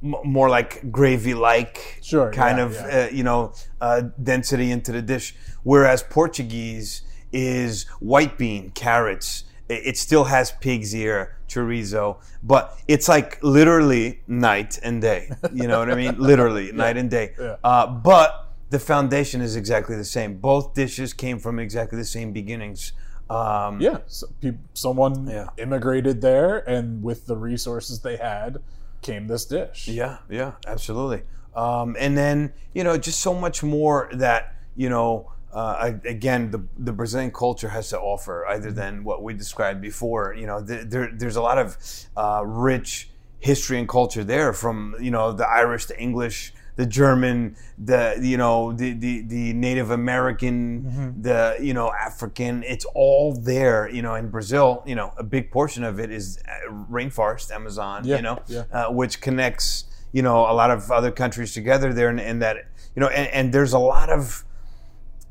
[0.02, 3.06] more like gravy-like Sure, kind yeah, of yeah.
[3.06, 5.34] Uh, you know uh, density into the dish.
[5.62, 7.02] Whereas Portuguese
[7.34, 9.44] is white bean, carrots.
[9.68, 15.30] It still has pig's ear, chorizo, but it's like literally night and day.
[15.52, 16.18] You know what I mean?
[16.18, 17.32] Literally night and day.
[17.40, 17.56] Yeah.
[17.64, 20.36] Uh, but the foundation is exactly the same.
[20.36, 22.92] Both dishes came from exactly the same beginnings.
[23.30, 23.98] Um, yeah.
[24.06, 25.48] So, peop someone Yeah.
[25.56, 28.58] immigrated there, and with the resources they had,
[29.00, 29.88] came this dish.
[29.88, 31.22] Yeah, yeah, absolutely.
[31.56, 35.30] Um, and then you know, just so much more that you know.
[35.54, 39.80] Uh, I- again, the the Brazilian culture has to offer, other than what we described
[39.80, 40.34] before.
[40.40, 41.76] You know, th- there, there's a lot of
[42.16, 47.54] uh, rich history and culture there, from you know the Irish, the English, the German,
[47.78, 52.62] the you know the the, the Native American, the you know African.
[52.64, 53.88] It's all there.
[53.88, 58.02] You know, in Brazil, you know, a big portion of it is uh, rainforest, Amazon.
[58.04, 58.64] Yeah, You know, yeah.
[58.72, 62.56] uh, which connects you know a lot of other countries together there, and, and that
[62.96, 64.44] you know, and, and there's a lot of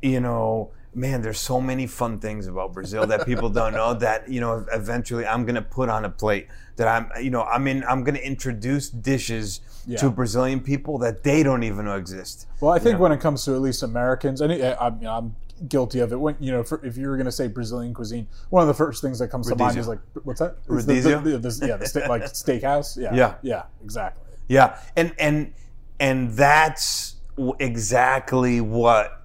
[0.04, 4.28] you know, man, there's so many fun things about Brazil that people don't know that,
[4.28, 7.58] you know, eventually I'm going to put on a plate that I'm, you know, I
[7.58, 9.98] mean, I'm going to introduce dishes Yeah.
[9.98, 12.46] to Brazilian people that they don't even know exist.
[12.60, 15.34] Well, I think when it comes to at least Americans, and I, I mean, I'm
[15.68, 16.16] guilty of it.
[16.20, 18.74] When you know, for, if you were going to say Brazilian cuisine, one of the
[18.74, 20.56] first things that comes to mind is like, what's that?
[20.68, 21.22] It's Rodizio?
[21.24, 22.96] the- the- the- yeah, the sta- like steakhouse.
[23.00, 23.34] Yeah, Yeah.
[23.42, 24.22] yeah, exactly.
[24.48, 24.78] Yeah.
[24.96, 25.52] And, and,
[26.00, 27.16] and that's
[27.60, 29.22] exactly what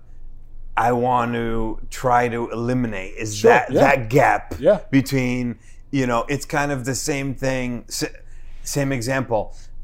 [0.87, 3.81] I want to try to eliminate is Sure, that, yeah.
[3.81, 4.79] that gap Yeah.
[4.89, 5.59] between,
[5.91, 7.85] you know, it's kind of the same thing.
[8.63, 9.41] Same example.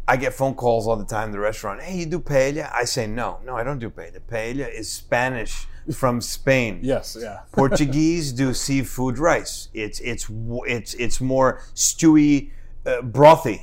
[0.08, 1.32] I get phone calls all the time.
[1.32, 2.72] The restaurant, hey, you do paella?
[2.74, 4.20] I say no, no, I don't do paella.
[4.32, 6.80] Paella is Spanish from Spain.
[6.84, 7.40] Yes, yeah.
[7.52, 9.70] Portuguese do seafood rice.
[9.74, 10.28] It's it's
[10.76, 12.52] it's it's more stewy,
[12.86, 13.58] uh, brothy.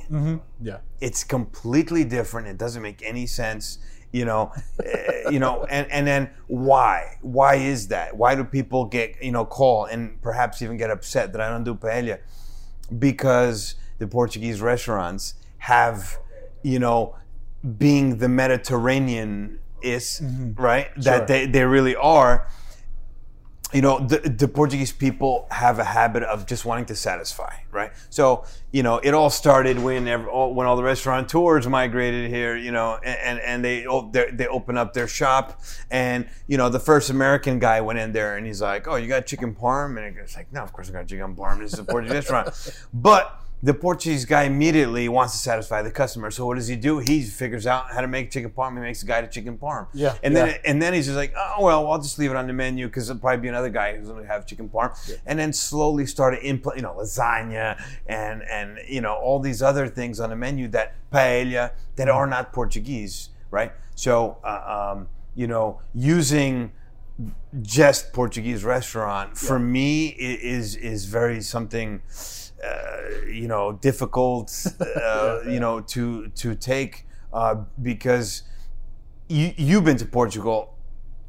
[0.61, 0.79] Yeah.
[0.99, 2.47] It's completely different.
[2.47, 3.77] It doesn't make any sense.
[4.13, 7.17] You know, uh, you know, and and then why?
[7.21, 8.15] Why is that?
[8.15, 11.63] Why do people get you know call and perhaps even get upset that I don't
[11.65, 12.19] do paella?
[12.99, 16.19] Because the Portuguese restaurants have,
[16.61, 17.15] you know,
[17.77, 20.21] being the Mediterranean is
[20.55, 21.03] right Sure.
[21.03, 22.47] that they they really are
[23.73, 27.91] you know the, the portuguese people have a habit of just wanting to satisfy right?
[28.09, 32.55] So you know it all started when ev- all, when all the restaurateurs migrated here
[32.55, 36.69] you know and and, they oh, they they open up their shop and you know
[36.69, 39.97] the first american guy went in there and he's like oh you got chicken parm?
[39.97, 41.59] And it's like no of course i got chicken parm.
[41.59, 42.49] This is a portuguese restaurant.
[42.93, 46.29] But the Portuguese guy immediately wants to satisfy the customer.
[46.31, 46.99] So what does he do?
[46.99, 48.73] He figures out how to make chicken parm.
[48.73, 49.87] He makes a guy to chicken parm.
[49.93, 52.45] Yeah, And then and then he's just like, oh well, I'll just leave it on
[52.45, 54.91] the menu because there'll probably be another guy who's going to have chicken parm.
[55.25, 59.87] And then slowly started input, you know, lasagna and and you know all these other
[59.87, 63.71] things on the menu that paella that are not Portuguese, right?
[63.95, 66.73] So uh, um, you know, using
[67.61, 72.01] just Portuguese restaurant for me is is very something
[72.63, 78.43] uh, you know difficult uh, you know to to take uh, because
[79.27, 80.69] you you've been to Portugal.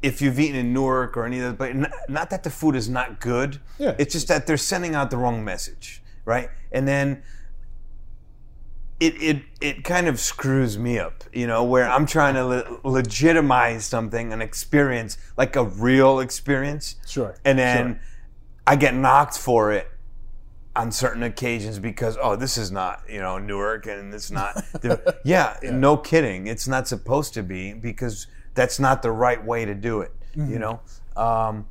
[0.01, 2.87] If you've eaten in Newark or any other place, n- not that the food is
[2.87, 3.59] not good.
[3.79, 3.95] Yeah.
[3.97, 6.49] It's just that they're sending out the wrong message, right?
[6.71, 7.23] And then
[8.99, 12.79] it it it kind of screws me up, you know, where I'm trying to le-
[12.83, 17.35] legitimize something, an experience, like a real experience, Sure.
[17.43, 18.01] and then sure.
[18.67, 19.89] I get knocked for it
[20.75, 24.63] on certain occasions because oh this is not you know Newark and it's not
[25.23, 26.47] yeah, no kidding.
[26.47, 30.59] It's not supposed to be because that's not the right way to do it you
[30.59, 30.81] know?
[31.15, 31.67] Um,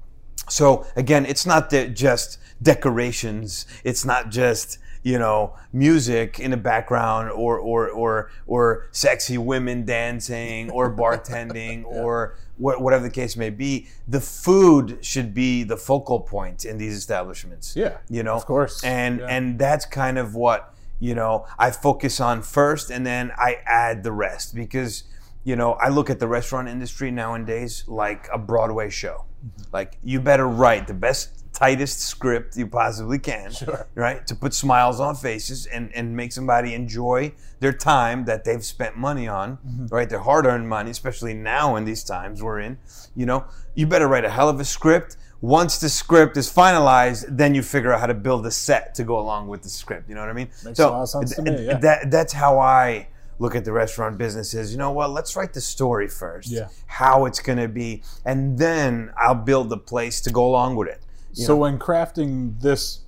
[0.49, 7.31] so again it's not just decorations it's not just you know music in the background
[7.31, 13.51] or or or or sexy women dancing or bartending or wha- whatever the case may
[13.51, 18.47] be the food should be the focal point in these establishments Yeah, you know of
[18.47, 18.83] course.
[18.85, 19.27] and Yeah.
[19.29, 24.05] and that's kind of what you know i focus on first and then i add
[24.05, 25.03] the rest because
[25.43, 29.63] you know i look at the restaurant industry nowadays like a broadway show Mm-hmm.
[29.73, 33.87] like you better write the best tightest script you possibly can Sure.
[33.95, 38.65] right to put smiles on faces and and make somebody enjoy their time that they've
[38.65, 39.87] spent money on Mm-hmm.
[39.87, 42.79] right their hard-earned money especially now in these times we're in
[43.15, 47.25] you know you better write a hell of a script once the script is finalized
[47.29, 50.09] then you figure out how to build a set to go along with the script
[50.09, 51.79] you know what i mean Makes a lot of sense to me, th- yeah.
[51.79, 55.61] that that's how i look at the restaurant businesses you know what let's write the
[55.61, 56.69] story first Yeah.
[56.87, 60.89] how it's going to be and then i'll build the place to go along with
[60.89, 61.01] it
[61.35, 61.61] you So know?
[61.61, 63.01] when crafting this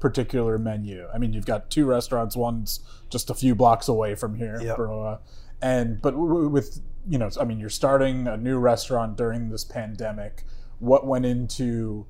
[0.00, 2.36] particular menu, I mean, you've got two restaurants.
[2.36, 4.76] One's just a few blocks away from here, Yep.
[4.76, 5.18] Broa, uh,
[5.60, 10.44] and but with you know, I mean, you're starting a new restaurant during this pandemic.
[10.78, 12.06] What went into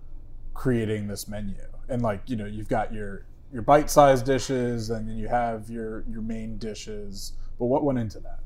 [0.54, 1.54] creating this menu?
[1.88, 6.04] And like you know, you've got your your bite-sized dishes, and then you have your
[6.08, 7.32] your main dishes.
[7.58, 8.40] But what went into that?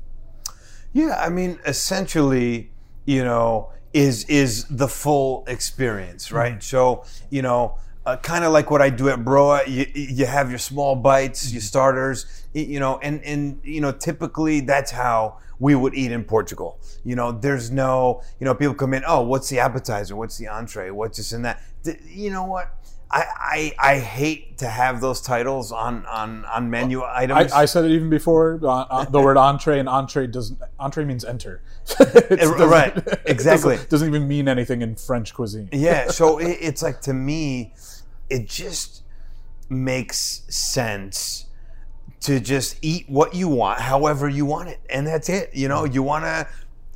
[0.93, 2.71] Yeah, I mean, essentially,
[3.05, 6.61] you know, is is the full experience, right?
[6.61, 10.49] So, you know, uh, kind of like what I do at Broa, you, you have
[10.49, 15.73] your small bites, your starters, you know, and and you know, typically that's how we
[15.75, 16.79] would eat in Portugal.
[17.03, 20.15] You know, there's no, you know, people come in, oh, what's the appetizer?
[20.15, 20.91] What's the entree?
[20.91, 21.61] What's this and that?
[21.83, 22.67] Th- You know what?
[23.09, 27.53] I, I, I hate to have those titles on, on, on menu items.
[27.53, 28.59] I, I said it even before.
[28.61, 31.61] Uh, uh, the word entree and entree doesn't entree means enter.
[32.29, 33.75] Right, exactly.
[33.75, 35.69] Doesn't, doesn't even mean anything in French cuisine.
[35.71, 37.73] yeah so it, it's like to me
[38.29, 39.03] it just
[39.69, 41.45] makes sense
[42.19, 45.85] to just eat what you want however you want it and that's it you know
[45.85, 46.47] you want to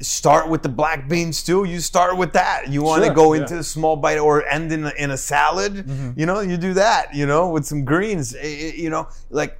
[0.01, 3.33] start with the black bean stew you start with that you want to Sure, go
[3.33, 3.41] yeah.
[3.41, 5.85] into a small bite or end in a, in a salad
[6.15, 9.57] you know you do that you know with some greens eh, you know like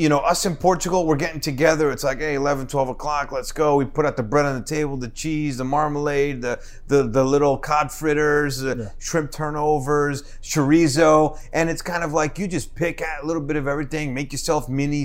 [0.00, 1.90] you know, us in Portugal, we're getting together.
[1.90, 3.76] It's like, hey, 11, 12 o'clock, let's go.
[3.76, 7.22] We put out the bread on the table, the cheese, the marmalade, the the, the
[7.22, 11.38] little cod fritters, the shrimp turnovers, chorizo.
[11.52, 14.32] And it's kind of like you just pick out a little bit of everything, make
[14.32, 15.04] yourself mini,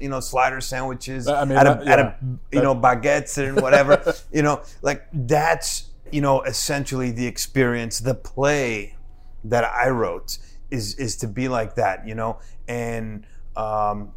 [0.00, 2.00] you know, slider sandwiches I mean, that- out yeah.
[2.00, 2.14] of
[2.52, 4.14] you know, baguettes and whatever.
[4.32, 8.96] you know, like that's, you know, essentially the experience, the play
[9.44, 10.38] that I wrote
[10.70, 14.12] is is to be like that, you know, and um,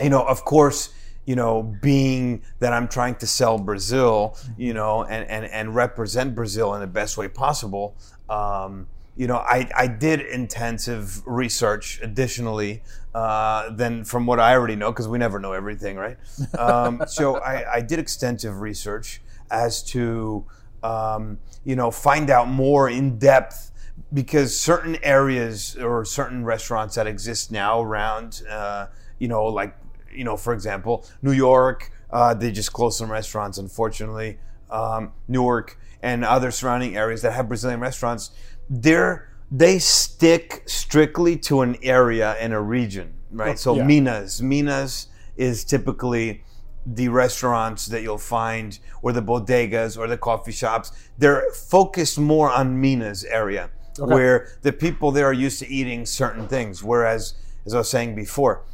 [0.00, 0.92] you know, of course,
[1.24, 6.34] you know, being that I'm trying to sell Brazil, you know, and and and represent
[6.34, 7.96] Brazil in the best way possible.
[8.28, 12.82] Um, you know, I, I did intensive research additionally
[13.14, 16.18] uh, than from what I already know because we never know everything, right?
[16.58, 20.44] Um, so I, I did extensive research as to
[20.82, 23.72] um, you know find out more in depth
[24.12, 28.86] because certain areas or certain restaurants that exist now around uh,
[29.18, 29.74] you know like
[30.12, 34.38] you know for example New York uh, they just closed some restaurants unfortunately
[34.70, 38.30] um, Newark and other surrounding areas that have Brazilian restaurants
[38.68, 43.58] they're they stick strictly to an area and a region right?
[43.58, 43.84] So yeah.
[43.84, 44.42] Minas.
[44.42, 46.42] Minas is typically
[46.84, 50.92] the restaurants that you'll find or the bodegas or the coffee shops.
[51.18, 54.12] They're focused more on Minas area Okay.
[54.12, 56.82] where the people there are used to eating certain things.
[56.82, 58.64] Whereas as I was saying before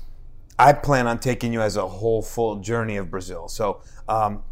[0.59, 3.49] I plan on taking you as a whole full journey of Brazil.
[3.49, 4.43] So um,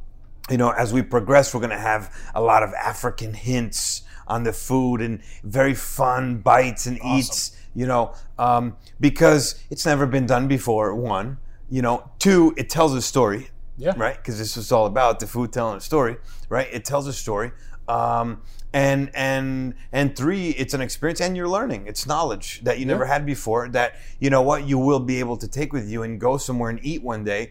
[0.49, 4.03] you know as we progress we're going to have a lot of African hints
[4.35, 5.15] on the food and
[5.59, 7.39] very fun bites and eats
[7.81, 8.05] you know
[8.47, 8.65] um,
[9.07, 11.37] because it's never been done before one
[11.77, 13.43] you know two it tells a story
[13.87, 13.95] Yeah.
[14.07, 14.17] right?
[14.21, 16.15] Because this is all about the food telling a story
[16.57, 16.69] right?
[16.79, 17.51] It tells a story
[17.89, 18.29] um,
[18.73, 21.83] and and and three it's an experience and you're learning.
[21.91, 23.91] It's knowledge that you never had before that
[24.23, 26.81] you know what you will be able to take with you and go somewhere and
[26.91, 27.43] eat one day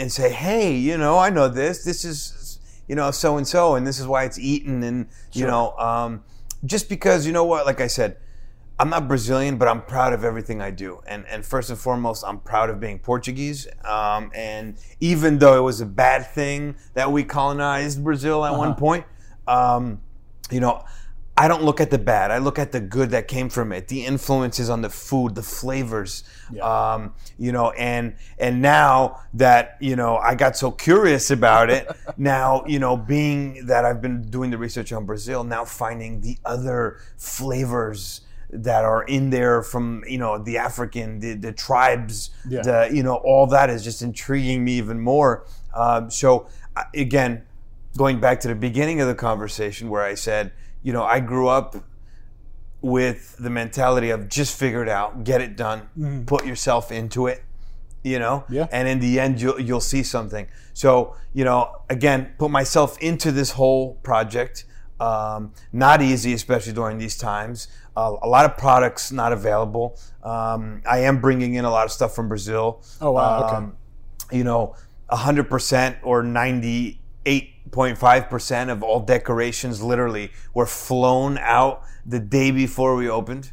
[0.00, 1.84] and say hey you know i know this.
[1.90, 2.18] This is
[2.88, 6.22] you know so and so and this is why it's eaten and you know um,
[6.64, 8.16] just because you know what like i said
[8.78, 11.00] I'm not Brazilian, but I'm proud of everything I do.
[11.06, 13.66] And and first and foremost, I'm proud of being Portuguese.
[13.88, 18.74] Um, and even though it was a bad thing that we colonized Brazil at one
[18.74, 19.06] point,
[19.46, 20.02] um,
[20.50, 20.84] you know,
[21.38, 22.30] I don't look at the bad.
[22.30, 25.42] I look at the good that came from it, the influences on the food, the
[25.42, 26.24] flavors,
[26.62, 31.88] um, you know, and and now that you know I got so curious about it,
[32.16, 36.38] now you know, being that I've been doing the research on Brazil, now finding the
[36.44, 42.62] other flavors that are in there from you know the African, the, the tribes, Yeah.
[42.62, 45.44] the you know all that is just intriguing me even more.
[45.74, 47.42] Um, so uh, again,
[47.96, 51.48] going back to the beginning of the conversation where I said, you know, I grew
[51.48, 51.76] up
[52.86, 57.42] with the mentality of just figure it out, get it done, put yourself into it,
[58.04, 58.66] you know, Yeah.
[58.70, 60.46] and in the end you'll you'll see something.
[60.72, 64.64] So you know, again, put myself into this whole project.
[64.98, 67.68] Um, not easy, especially during these times.
[67.94, 69.98] Uh, a lot of products not available.
[70.22, 72.80] Um, I am bringing in a lot of stuff from Brazil.
[73.02, 73.56] Oh, wow, okay.
[73.56, 73.76] Um,
[74.32, 74.74] you know,
[75.10, 83.52] 100% or 98.5% of all decorations literally were flown out the day before we opened.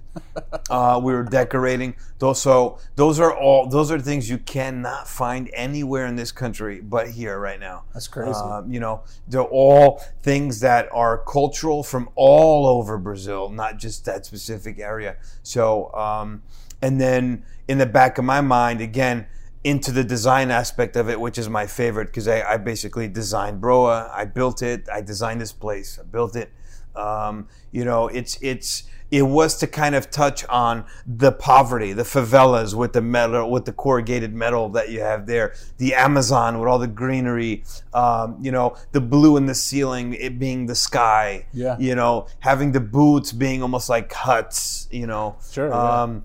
[0.70, 2.42] Uh, we were decorating those.
[2.42, 7.10] So those are all those are things you cannot find anywhere in this country but
[7.10, 7.84] here right now.
[7.94, 8.40] That's crazy.
[8.40, 14.06] Um, you know, they're all things that are cultural from all over Brazil, not just
[14.06, 15.18] that specific area.
[15.42, 16.44] So, um,
[16.82, 19.26] and then in the back of my mind, again,
[19.64, 23.62] into the design aspect of it, which is my favorite, because I, I basically designed
[23.62, 24.12] Broa.
[24.12, 24.88] I built it.
[24.92, 25.98] I designed this place.
[25.98, 26.52] I built it.
[26.96, 32.02] Um, you know, it's it's it was to kind of touch on the poverty, the
[32.04, 36.68] favelas with the metal, with the corrugated metal that you have there, the Amazon with
[36.68, 37.64] all the greenery,
[37.94, 41.78] um, you know, the blue in the ceiling, it being the sky, Yeah.
[41.80, 46.02] you know, having the boots being almost like huts, you know, Sure, yeah.
[46.04, 46.24] Um,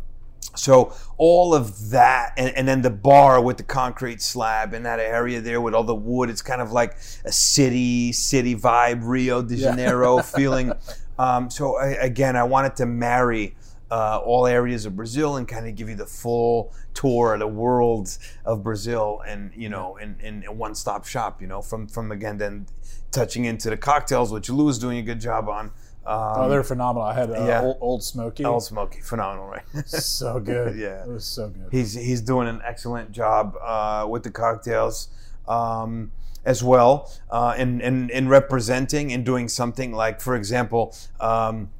[0.59, 5.00] so all of that, and, and then the bar with the concrete slab in that
[5.00, 9.42] area there with all the wood, it's kind of like a city, city vibe, Rio
[9.42, 9.70] de Yeah.
[9.70, 10.72] Janeiro feeling.
[11.18, 13.56] Um, so I, again, I wanted to marry
[13.90, 17.46] uh, all areas of Brazil and kind of give you the full tour of the
[17.48, 21.40] world of Brazil, and you know, in, in a one-stop shop.
[21.40, 22.66] You know, from from again then
[23.11, 25.70] touching into the cocktails, which Lou is doing a good job on.
[26.09, 27.06] Um, oh, they're phenomenal.
[27.06, 27.61] I had uh, yeah.
[27.61, 28.42] old, old Smoky.
[28.42, 29.62] Old Smoky, phenomenal, right?
[29.86, 30.74] so good.
[30.78, 31.02] Yeah.
[31.02, 31.68] it was so good.
[31.70, 35.09] he's he's doing an excellent job uh, with the cocktails
[35.46, 36.11] um,
[36.46, 41.70] as well, uh, in, in in representing and doing something like, for example, um,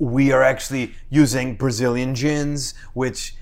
[0.00, 3.36] we are actually using Brazilian gins, which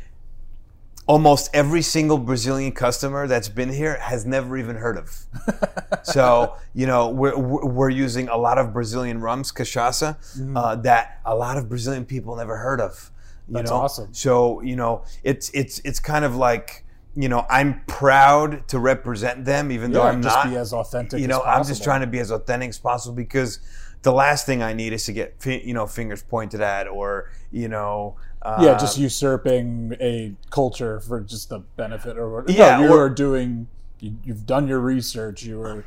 [1.11, 5.27] almost every single Brazilian customer that's been here has never even heard of.
[6.05, 10.17] so you know we're we're using a lot of Brazilian rums, cachaça,
[10.57, 13.11] uh, that a lot of Brazilian people never heard of.
[13.49, 13.79] You That's know?
[13.79, 14.15] awesome.
[14.15, 16.85] So you know it's it's it's kind of like
[17.17, 20.49] you know I'm proud to represent them, even though I'm just not.
[20.49, 21.19] be as authentic.
[21.19, 23.59] you know, I'm just trying to be as authentic as possible because
[24.03, 27.67] the last thing I need is to get you know fingers pointed at or you
[27.67, 28.15] know.
[28.45, 32.49] Yeah, just um, usurping a culture for just the benefit or what.
[32.51, 33.69] Yeah, no, you or- are doing.
[34.01, 35.43] You, you've done your research.
[35.43, 35.85] You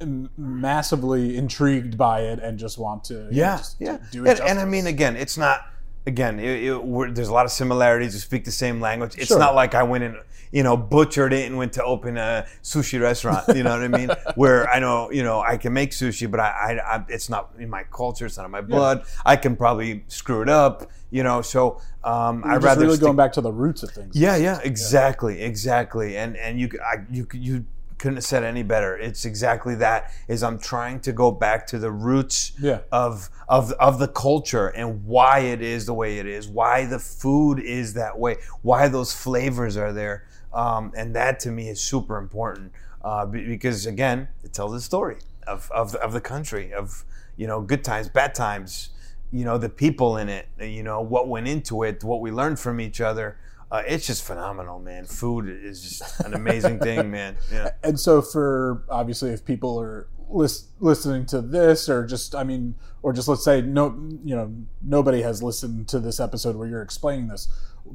[0.00, 3.14] m- massively intrigued by it and just want to.
[3.14, 3.98] you know, Yeah, just yeah.
[4.12, 5.66] Do it and, and I mean, again, it's not.
[6.06, 8.12] Again, it, it, we're, there's a lot of similarities.
[8.14, 9.14] We speak the same language.
[9.16, 9.38] It's Sure.
[9.38, 10.16] not like I went and
[10.52, 13.44] you know butchered it and went to open a sushi restaurant.
[13.56, 14.10] You know what I mean?
[14.36, 16.48] Where I know you know I can make sushi, but I,
[16.82, 18.26] I, I it's not in my culture.
[18.26, 19.04] It's not in my blood.
[19.24, 20.90] I can probably screw it up.
[21.10, 24.14] You know, so um, I'd rather really stick- going back to the roots of things.
[24.16, 26.16] Yeah, yeah, exactly, exactly.
[26.16, 27.64] And and you I, you you
[27.98, 28.96] couldn't have said any better.
[28.96, 30.12] It's exactly that.
[30.28, 32.80] Is I'm trying to go back to the roots Yeah.
[32.92, 36.98] of of of the culture and why it is the way it is, why the
[36.98, 40.24] food is that way, why those flavors are there.
[40.52, 42.72] Um, and that to me is super important
[43.02, 45.16] uh, because again, it tells the story
[45.46, 47.04] of, of the- of the country of
[47.36, 48.90] you know good times, bad times,
[49.32, 52.58] you know the people in it, you know what went into it, what we learned
[52.60, 53.36] from each other.
[53.74, 55.04] Uh, it's just phenomenal, man.
[55.04, 57.36] Food is just an amazing thing, man.
[57.52, 57.70] Yeah.
[57.82, 62.74] and so for obviously if people are lis- listening to this or just i mean
[63.02, 63.86] or just let's say no
[64.24, 64.52] you know
[64.82, 67.48] nobody has listened to this episode where you're explaining this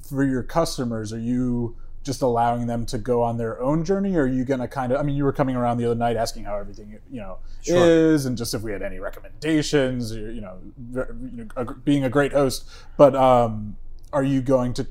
[0.08, 4.22] for your customers are you just allowing them to go on their own journey or
[4.24, 6.16] are you going to kind of i mean you were coming around the other night
[6.16, 7.86] asking how everything you know Sure.
[8.14, 12.04] is and just if we had any recommendations you know, ver- you know a- being
[12.04, 12.64] a great host
[12.96, 13.76] but um
[14.14, 14.88] are you going to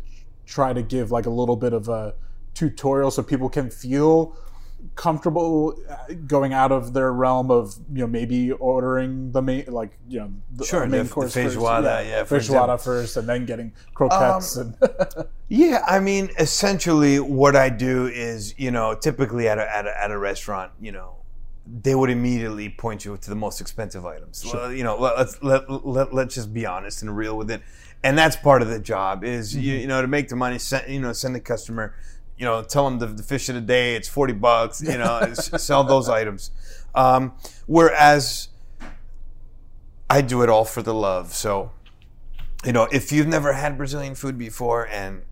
[0.48, 2.14] try to give like a little bit of a
[2.54, 4.34] tutorial so people can feel
[4.94, 5.96] comfortable uh,
[6.26, 10.30] going out of their realm of you know maybe ordering the main like you know
[10.54, 11.56] the Sure, main the- the course first.
[11.56, 17.18] feijoada, yeah, for feijoada first and then getting croquettes Um, and Yeah, I mean, essentially,
[17.20, 20.92] what I do is, you know, typically at a, at a, at a restaurant, you
[20.92, 21.14] know,
[21.82, 24.44] they would immediately point you to the most expensive items.
[24.44, 27.62] Well, You know, let's let, let let's just be honest and real with it,
[28.02, 30.58] and that's part of the job is you, you know to make the money.
[30.58, 31.94] Send, you know, send the customer.
[32.36, 33.96] You know, tell them the, the fish of the day.
[33.96, 34.80] It's forty bucks.
[34.80, 36.50] You know, s- sell those items.
[36.94, 37.32] Um,
[37.66, 38.48] whereas
[40.08, 41.34] I do it all for the love.
[41.34, 41.72] So,
[42.64, 45.22] you know, if you've never had Brazilian food before and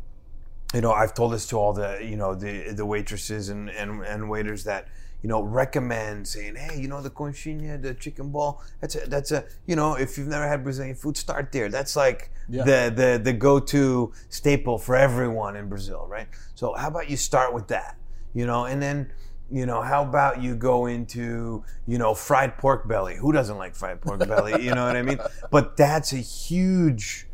[0.75, 4.03] you know, I've told this to all the, you know, the the waitresses and, and,
[4.05, 4.89] and waiters that,
[5.23, 9.33] you know, recommend saying, hey, you know, the coxinha, the chicken ball, that's a, that's
[9.33, 11.69] a, you know, if you've never had Brazilian food, start there.
[11.69, 12.65] That's like Yeah.
[12.65, 16.29] the, the, the go-to staple for everyone in Brazil, right?
[16.55, 17.97] So how about you start with that,
[18.35, 19.11] you know, and then,
[19.51, 23.17] you know, how about you go into, you know, fried pork belly?
[23.17, 24.63] Who doesn't like fried pork belly?
[24.65, 25.19] You know what I mean?
[25.51, 27.27] But that's a huge,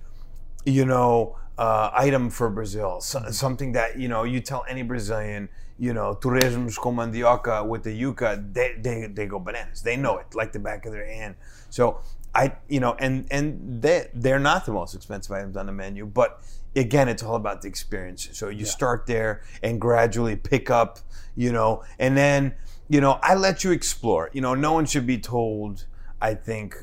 [0.64, 3.00] you know, uh, item for Brazil.
[3.00, 5.48] So, something that you know, you tell any Brazilian,
[5.78, 9.82] you know, torresmos com mandioca with the yuca, they, they they go bananas.
[9.82, 11.36] They know it like the back of their hand.
[11.70, 12.00] So
[12.34, 16.06] I, you know, and and they they're not the most expensive items on the menu,
[16.06, 16.42] but
[16.76, 18.28] again, it's all about the experience.
[18.32, 20.98] So you start there and gradually pick up,
[21.36, 22.54] you know, and then
[22.88, 24.30] you know, I let you explore.
[24.32, 25.86] You know, no one should be told.
[26.20, 26.76] I think,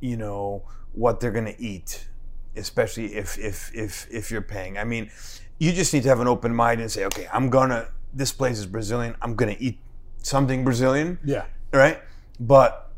[0.00, 2.08] you know, what they're going to eat
[2.56, 4.78] especially if if if if you're paying.
[4.78, 5.10] I mean,
[5.58, 7.88] you just need to have an open mind and say, okay, I'm gonna.
[8.12, 9.14] This place is Brazilian.
[9.22, 9.78] I'm gonna eat
[10.22, 11.44] something Brazilian, Yeah.
[11.72, 12.00] right?
[12.38, 12.90] But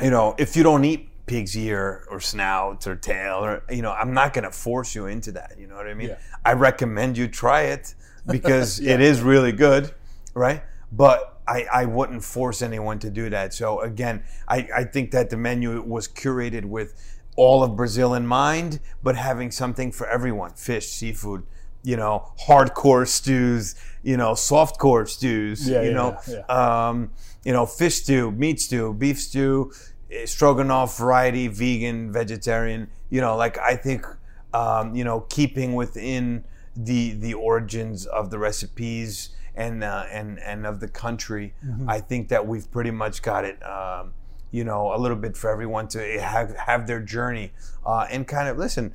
[0.00, 3.92] you know, if you don't eat pig's ear or snout or tail, or you know,
[3.92, 5.56] I'm not gonna force you into that.
[5.58, 6.08] You know what I mean?
[6.10, 6.16] Yeah.
[6.44, 7.94] I recommend you try it
[8.26, 9.92] because it is really good,
[10.34, 10.62] right?
[10.92, 13.52] But I, I wouldn't force anyone to do that.
[13.54, 16.94] So again, I, I think that the menu was curated with
[17.36, 21.44] all of Brazil in mind, but having something for everyone: fish, seafood,
[21.82, 27.10] you know, hardcore stews, you know, softcore stews, Yeah, you yeah, know, yeah, um,
[27.44, 29.72] you know, fish stew, meat stew, beef stew,
[30.10, 32.88] eh, stroganoff variety, vegan, vegetarian.
[33.08, 34.04] You know, like I think,
[34.52, 36.44] um, you know, keeping within
[36.76, 41.54] the the origins of the recipes and uh, and and of the country,
[41.86, 43.62] I think that we've pretty much got it.
[43.64, 44.12] Um,
[44.52, 47.52] you know, a little bit for everyone to have have their journey
[47.86, 48.94] uh, and kind of listen.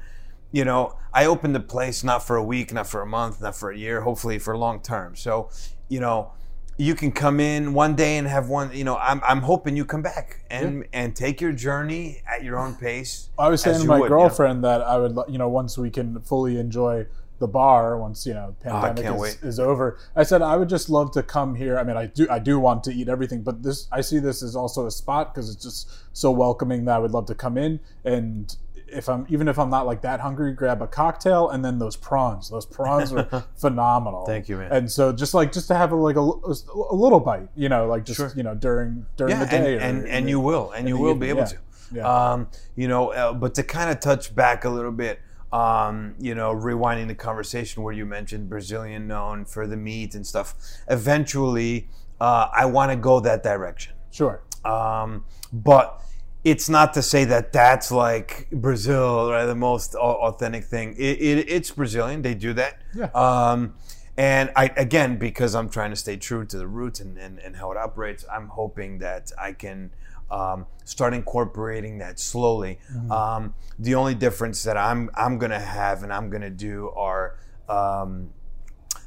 [0.56, 3.58] You know, I opened the place not for a week, not for a month, not
[3.58, 5.18] for a year, hopefully for long term.
[5.18, 5.49] So,
[5.89, 6.32] you know,
[6.78, 8.74] you can come in one day and have one.
[8.74, 12.58] You know, I'm, I'm hoping you come back and and take your journey at your
[12.58, 13.28] own pace.
[13.38, 14.22] I was saying to my would, you know.
[14.22, 17.06] girlfriend that I would, you know, once we can fully enjoy
[17.39, 20.70] the bar, once you know ah, pandemic Oh, is, is over, I said I would
[20.70, 21.78] just love to come here.
[21.78, 24.41] I mean, I do, I do want to eat everything, but this, I see this
[24.41, 27.58] as also a spot because it's just so welcoming that I would love to come
[27.58, 28.56] in and.
[28.88, 31.95] If I'm even if I'm not like that hungry, grab a cocktail and then those
[31.95, 32.49] prawns.
[32.49, 34.25] Those prawns are phenomenal.
[34.25, 34.71] Thank you, man.
[34.71, 37.88] And so just like just to have a, like a, a little bite, you know,
[37.88, 38.31] like just Sure.
[38.36, 40.97] you know during during yeah, the day, and, or and, and you will, and you
[40.97, 41.45] will be able yeah.
[41.45, 41.57] to.
[41.93, 42.31] Yeah.
[42.31, 45.19] Um, you know, uh, but to kind of touch back a little bit,
[45.53, 50.25] um, you know, rewinding the conversation where you mentioned Brazilian known for the meat and
[50.25, 50.55] stuff.
[50.89, 53.93] Eventually, uh, I want to go that direction.
[54.11, 54.41] Sure.
[54.63, 56.01] Um, but
[56.46, 59.46] it's not to say that that's like Brazil, right?
[59.46, 60.93] The most authentic thing.
[60.96, 62.22] It, it, it's Brazilian.
[62.22, 62.82] They do that.
[62.93, 63.06] Yeah.
[63.16, 63.74] Um,
[64.16, 67.56] and I again, because I'm trying to stay true to the roots and, and, and
[67.56, 69.89] how it operates, I'm hoping that I can
[70.30, 72.80] um, start incorporating that slowly.
[73.10, 77.38] Um, the only difference that I'm I'm gonna have and I'm gonna do are
[77.68, 78.30] um,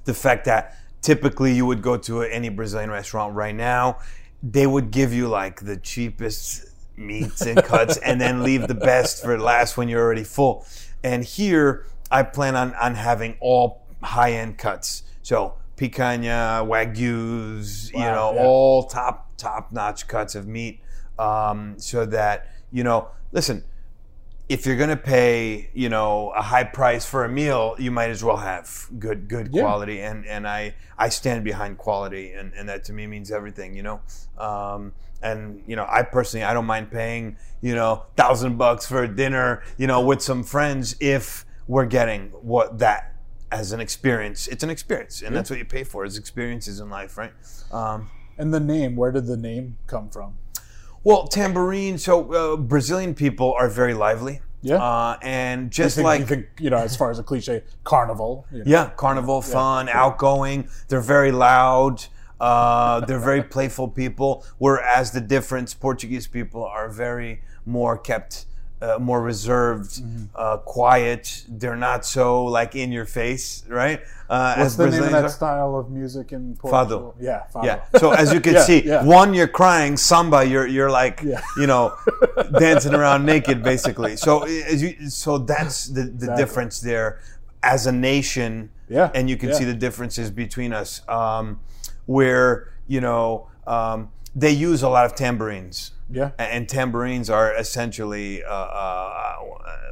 [0.04, 3.98] the fact that typically you would go to any Brazilian restaurant right now,
[4.42, 6.67] they would give you like the cheapest
[6.98, 10.66] meats and cuts and then leave the best for last when you're already full.
[11.02, 15.02] And here I plan on, on having all high end cuts.
[15.22, 18.44] So picanha, wagyus, you know, yeah.
[18.44, 20.80] all top top notch cuts of meat.
[21.18, 23.64] Um, so that, you know, listen,
[24.48, 28.24] if you're gonna pay, you know, a high price for a meal, you might as
[28.24, 29.62] well have good good Yeah.
[29.62, 30.00] quality.
[30.00, 33.82] And and I I stand behind quality, and and that to me means everything, you
[33.82, 34.00] know.
[34.38, 34.92] Um,
[35.22, 39.08] and you know, I personally I don't mind paying, you know, thousand bucks for a
[39.08, 43.14] dinner, you know, with some friends if we're getting what that
[43.50, 44.46] as an experience.
[44.48, 47.32] It's an experience, and that's what you pay for is experiences in life, right?
[47.72, 50.38] Um, And the name, where did the name come from?
[51.04, 51.96] well, tambourine.
[51.98, 54.40] So uh, Brazilian people are very lively.
[54.60, 54.76] Yeah.
[54.76, 58.44] Uh, and just think, like you think, you know, as far as a cliche, carnival.
[58.52, 58.64] you know.
[58.66, 60.68] Yeah, carnival, fun, outgoing.
[60.88, 62.04] They're very loud.
[62.40, 64.44] Uh, they're very playful people.
[64.58, 68.46] Whereas the difference, Portuguese people are very more kept
[68.80, 70.24] uh, more reserved, Mm-hmm.
[70.36, 71.42] uh, quiet.
[71.48, 74.00] They're not so like in your face, right?
[74.30, 75.28] Uh, What's as the name of that are.
[75.28, 77.16] style of music in Portugal?
[77.18, 77.64] Yeah, fado.
[77.64, 77.80] Yeah.
[77.98, 79.02] So as you can Yeah, see, yeah.
[79.02, 81.40] one you're crying, samba you're you're like Yeah.
[81.56, 81.92] you know
[82.60, 84.14] dancing around naked basically.
[84.16, 86.36] So as you, so that's the, the Exactly.
[86.36, 87.18] difference there
[87.64, 88.70] as a nation.
[88.88, 91.58] Yeah, And you can see the differences between us, um,
[92.08, 95.92] where you know um, they use a lot of tambourines.
[96.10, 96.30] Yeah.
[96.38, 99.36] And tambourines are essentially uh, uh,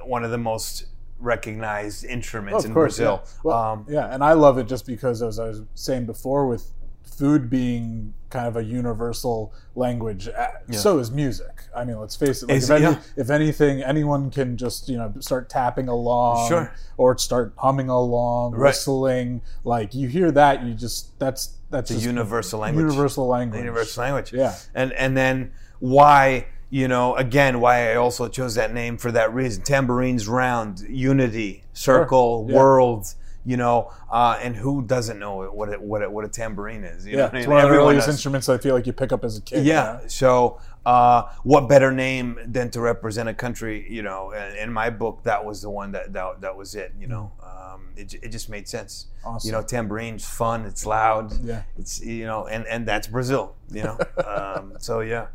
[0.04, 0.86] one of the most
[1.18, 3.20] recognized instruments of in course, Brazil.
[3.22, 3.30] Yeah.
[3.44, 6.72] Well, um, yeah, and I love it just because, as I was saying before, with
[7.16, 11.62] food being kind of a universal language, uh, so is music.
[11.74, 12.48] I mean, let's face it.
[12.48, 12.98] Like if, any, Yeah.
[13.16, 16.72] if anything, anyone can just you know start tapping along, Sure.
[16.96, 18.68] or start humming along, Right.
[18.68, 19.42] whistling.
[19.64, 22.84] Like you hear that, you just that's that's a universal language.
[22.90, 23.58] universal language.
[23.60, 24.32] universal language.
[24.32, 24.54] Yeah.
[24.74, 29.32] And and then why you know again why I also chose that name for that
[29.32, 29.62] reason.
[29.62, 32.56] Tambourines round, unity, circle, Yeah.
[32.56, 33.14] world.
[33.46, 37.06] You know, uh, and who doesn't know what it, what it, what a tambourine is?
[37.06, 37.56] You know Yeah, what I it's mean?
[37.56, 39.64] one of the earliest instruments I feel like you pick up as a kid.
[39.64, 40.00] Yeah.
[40.08, 43.86] So, uh, what better name than to represent a country?
[43.88, 46.92] You know, in, in my book, that was the one that that, that was it.
[46.98, 49.06] You know, um, it, it just made sense.
[49.24, 49.46] Awesome.
[49.48, 50.64] You know, tambourine's fun.
[50.64, 51.32] It's loud.
[51.44, 51.62] Yeah.
[51.78, 53.54] It's you know, and and that's Brazil.
[53.70, 55.28] You know, um, so yeah.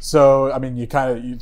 [0.00, 1.38] So, I mean, you kind of you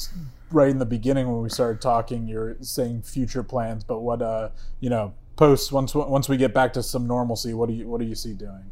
[0.50, 4.50] right in the beginning when we started talking, you're saying future plans, but what uh,
[4.80, 8.00] you know, post once once we get back to some normalcy, what do you what
[8.00, 8.70] do you see doing?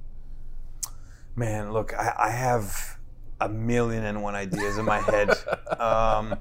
[1.36, 2.98] Man, look, I, I have
[3.40, 5.30] a million and one ideas in my head.
[5.80, 6.36] um,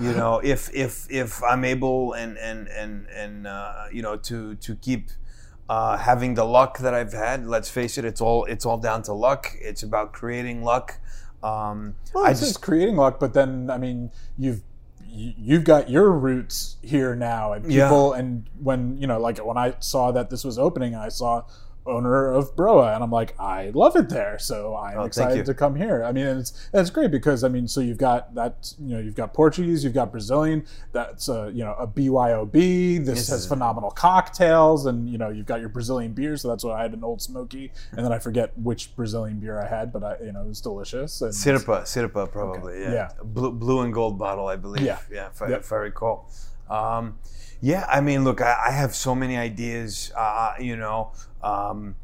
[0.00, 4.54] you know, if if if I'm able and and and and uh, you know to
[4.56, 5.10] to keep
[5.68, 9.02] uh, having the luck that I've had, let's face it, it's all it's all down
[9.04, 9.52] to luck.
[9.60, 10.98] It's about creating luck.
[11.42, 14.62] Um, Well, I it's just creating luck, but then I mean, you've you-
[15.14, 17.88] you've got your roots here now, and Yeah.
[17.88, 21.42] people, and when you know, like when I saw that this was opening, I saw
[21.86, 25.54] owner of Broa, and I'm like, I love it there, so I'm Oh, excited to
[25.54, 26.02] come here.
[26.04, 29.14] I mean, it's it's great because I mean, so you've got that, you know, you've
[29.14, 30.64] got Portuguese, you've got Brazilian.
[30.92, 32.52] That's a you know a BYOB.
[33.04, 36.36] This Yes, has phenomenal cocktails, and you know you've got your Brazilian beer.
[36.36, 39.60] So that's why I had an old smoky, and then I forget which Brazilian beer
[39.60, 41.20] I had, but I you know it was delicious.
[41.20, 42.80] And Cerpa, Cerpa, probably.
[42.80, 42.92] Yeah.
[42.92, 43.08] Yeah.
[43.22, 44.84] Blue, blue and gold bottle, I believe.
[44.84, 44.98] Yeah.
[45.10, 45.26] Yeah.
[45.28, 45.60] If I, Yep.
[45.60, 46.30] if I recall.
[46.68, 47.18] Um,
[47.60, 47.86] yeah.
[47.88, 50.12] I mean, look, I, I have so many ideas.
[50.16, 51.12] Uh, you know,
[51.42, 51.96] um,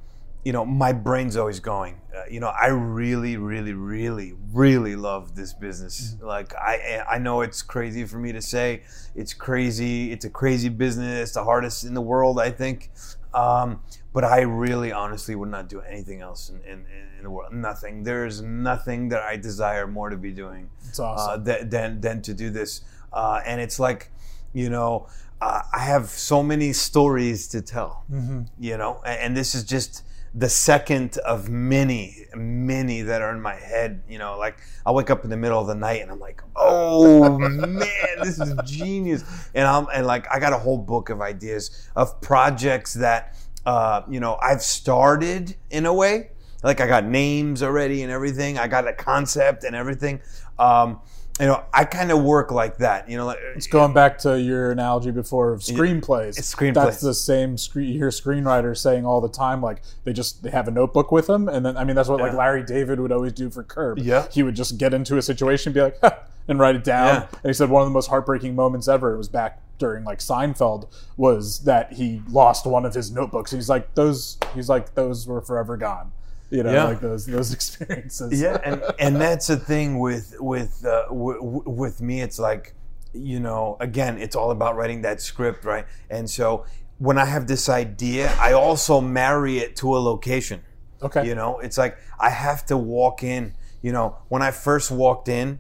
[0.45, 2.01] you know, my brain's always going.
[2.17, 6.17] Uh, you know, I really, really, really, really love this business.
[6.21, 8.83] Like, I, I know it's crazy for me to say.
[9.15, 10.13] It's crazy.
[10.13, 11.33] It's a crazy business.
[11.33, 12.91] The hardest in the world, I think.
[13.35, 13.83] Um,
[14.13, 16.85] but I really, honestly, would not do anything else in, in,
[17.19, 17.53] in the world.
[17.53, 18.03] Nothing.
[18.03, 21.33] There's nothing that I desire more to be doing It's awesome.
[21.33, 22.81] uh, than, than than to do this.
[23.13, 24.11] Uh, and it's like,
[24.53, 25.09] you know,
[25.41, 28.05] uh, I have so many stories to tell.
[28.13, 28.43] Mm-hmm.
[28.59, 33.41] You know, and, and this is just the second of many, many that are in
[33.41, 34.03] my head.
[34.09, 36.43] You know, like I wake up in the middle of the night and I'm like,
[36.57, 37.87] oh man,
[38.23, 39.25] this is genius.
[39.55, 43.37] And I'm and like I got a whole book of ideas of projects that
[43.67, 46.31] uh, you know I've started in a way.
[46.63, 48.59] Like I got names already and everything.
[48.59, 50.21] I got a concept and everything.
[50.59, 51.01] Um,
[51.41, 53.09] you know, I kind of work like that.
[53.09, 56.39] You know, like It's going back to your analogy before of screenplays.
[56.39, 56.75] It's screenplays.
[56.75, 57.89] That's the same screen.
[57.89, 61.27] You hear screenwriters saying all the time, like they just they have a notebook with
[61.27, 63.99] them, and then I mean that's what like Larry David would always do for Curb.
[63.99, 64.27] Yeah.
[64.31, 67.07] he would just get into a situation, and be like, and write it down.
[67.15, 67.27] Yeah.
[67.43, 69.15] And he said one of the most heartbreaking moments ever.
[69.15, 73.51] It was back during like Seinfeld was that he lost one of his notebooks.
[73.51, 74.39] He's like those.
[74.55, 76.13] He's like those were forever gone.
[76.51, 76.85] You know, Yeah.
[76.85, 78.41] like those those experiences.
[78.41, 82.75] yeah and and that's the thing with with uh, w- w- with me it's like
[83.13, 86.65] you know again it's all about writing that script right and so
[86.99, 90.61] when i have this idea i also marry it to a location
[91.03, 91.27] Okay.
[91.27, 95.29] you know it's like i have to walk in you know when i first walked
[95.29, 95.59] in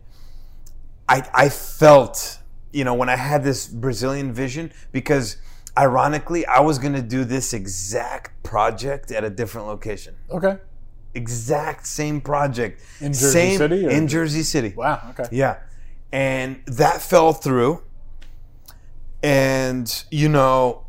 [1.08, 2.38] i i felt
[2.72, 5.36] you know when i had this brazilian vision because
[5.78, 10.58] ironically i was going to do this exact project at a different location Okay.
[11.14, 14.72] Exact same project In Jersey same, City, or- in Jersey City.
[14.76, 15.00] Wow.
[15.10, 15.28] Okay.
[15.32, 15.58] Yeah,
[16.12, 17.82] and that fell through.
[19.22, 20.86] And you know,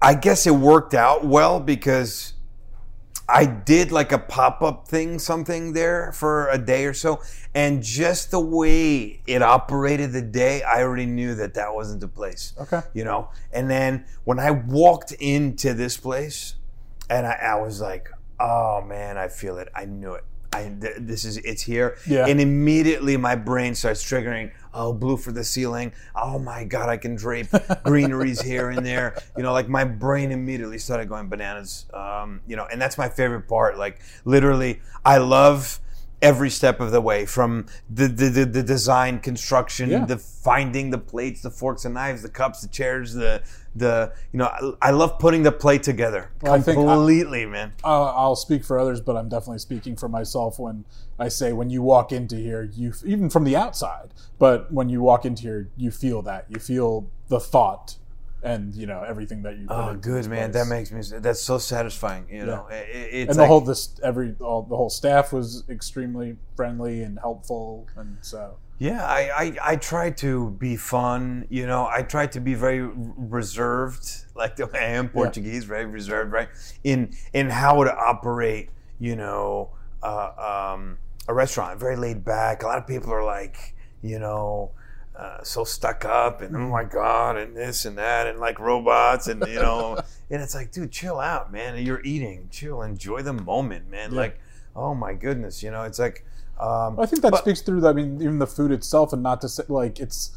[0.00, 2.34] I guess it worked out well because
[3.28, 7.22] I did like a pop up thing, something there for a day or so,
[7.54, 12.08] and just the way it operated the day, I already knew that that wasn't the
[12.08, 12.82] place Okay.
[12.92, 13.30] you know.
[13.52, 16.54] And then when I walked into this place,
[17.08, 18.10] and I, I was like,
[18.44, 19.68] "Oh man, I feel it.
[19.74, 20.24] I knew it.
[20.52, 22.26] I th- this is it's here." Yeah.
[22.26, 24.50] And immediately my brain starts triggering.
[24.76, 25.92] oh, blue for the ceiling.
[26.16, 27.46] Oh my God, I can drape
[27.84, 29.16] greeneries here and there.
[29.36, 31.86] You know, like my brain immediately started going bananas.
[31.94, 33.78] Um, you know, and that's my favorite part.
[33.78, 35.78] Like literally, I love
[36.24, 40.04] every step of the way from the the, the, the design construction Yeah.
[40.06, 43.42] the finding the plates the forks and knives the cups the chairs the
[43.76, 46.30] the you know i, I love putting the plate together.
[46.42, 47.72] Well, I think I- completely man.
[47.84, 50.84] Uh, I'll speak for others, but I'm definitely speaking for myself when
[51.18, 54.08] I say when you walk into here, you even from the outside,
[54.38, 56.46] but when you walk into here, you feel that.
[56.48, 57.96] You feel the thought
[58.44, 59.66] and you know everything that you.
[59.68, 60.62] Oh good man place.
[60.64, 63.60] that makes me that's so satisfying you know It- it- it's and the like- whole
[63.62, 69.20] this every all the whole staff was extremely friendly and helpful, and so Yeah, I,
[69.44, 71.46] I, I try to be fun.
[71.48, 72.82] You know, I try to be very
[73.38, 76.48] reserved, like the way I am Portuguese, very reserved, right?
[76.82, 79.70] In in how to operate, you know,
[80.02, 82.62] uh, um, a restaurant, very laid back.
[82.62, 84.72] A lot of people are like, you know,
[85.16, 89.28] uh, so stuck up, and oh my god, and this and that, and like robots,
[89.28, 89.96] and you know,
[90.30, 91.84] and it's like, dude, chill out, man.
[91.84, 94.10] You're eating, chill, enjoy the moment, man.
[94.12, 94.18] Yeah.
[94.20, 94.40] Like,
[94.74, 96.24] oh my goodness, you know, it's like.
[96.58, 97.84] Um, I think that But- speaks through.
[97.86, 100.30] I mean, even the food itself, and not to say like it's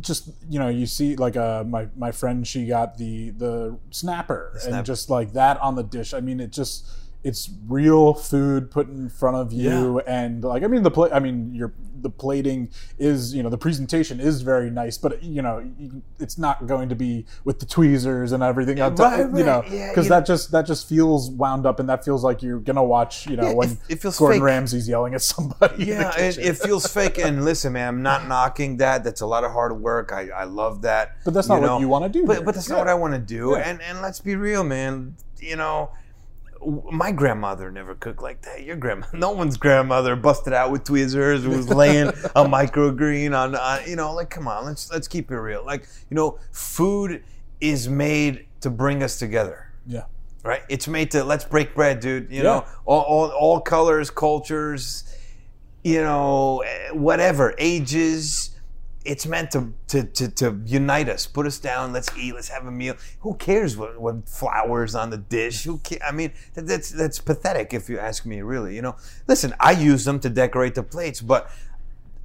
[0.00, 4.52] just you know you see like uh my my friend she got the the snapper
[4.58, 4.76] snapper.
[4.76, 6.12] and just like that on the dish.
[6.14, 6.88] I mean, it just
[7.24, 11.10] it's real food put in front of you and like I mean the plate.
[11.12, 11.72] I mean your
[12.02, 12.68] the plating
[12.98, 15.66] is you know the presentation is very nice, but you know
[16.20, 18.76] it's not going to be with the tweezers and everything.
[18.76, 21.80] top, Right, You know right, yeah, because you that just that just feels wound up
[21.80, 24.40] and that feels like you're gonna watch you know Yeah, when it- it feels Gordon
[24.40, 24.44] fake.
[24.44, 25.84] Ramsay's yelling at somebody.
[25.86, 27.16] Yeah, it, it feels fake.
[27.18, 29.02] And listen, man, I'm not knocking that.
[29.02, 30.12] That's a lot of hard work.
[30.12, 31.16] I, I love that.
[31.24, 32.74] But that's not what you wanna do But, but that's Yeah.
[32.76, 33.52] not what I want to do.
[33.56, 33.62] Yeah.
[33.70, 35.16] And and let's be real, man.
[35.40, 35.90] You know,
[36.90, 38.62] my grandmother never cooked like that.
[38.62, 43.54] Your grandma, no one's grandmother busted out with tweezers, and was laying a microgreen on,
[43.54, 43.88] on.
[43.88, 45.64] You know, like come on, let's let's keep it real.
[45.64, 47.22] Like you know, food
[47.60, 50.04] is made to bring us together yeah.
[50.42, 50.62] right?
[50.68, 52.30] It's made to let's break bread, dude.
[52.30, 52.42] You Yeah.
[52.42, 55.04] know, all, all, all colors, cultures,
[55.82, 58.50] you know, eh, whatever ages.
[59.04, 61.92] It's meant to, to, to, to unite us, put us down.
[61.92, 62.34] Let's eat.
[62.34, 62.96] Let's have a meal.
[63.20, 65.64] Who cares what, what flowers on the dish?
[65.64, 68.40] Who ca- I mean, that, that's that's pathetic if you ask me.
[68.40, 68.96] Really, you know.
[69.28, 71.50] Listen, I use them to decorate the plates, but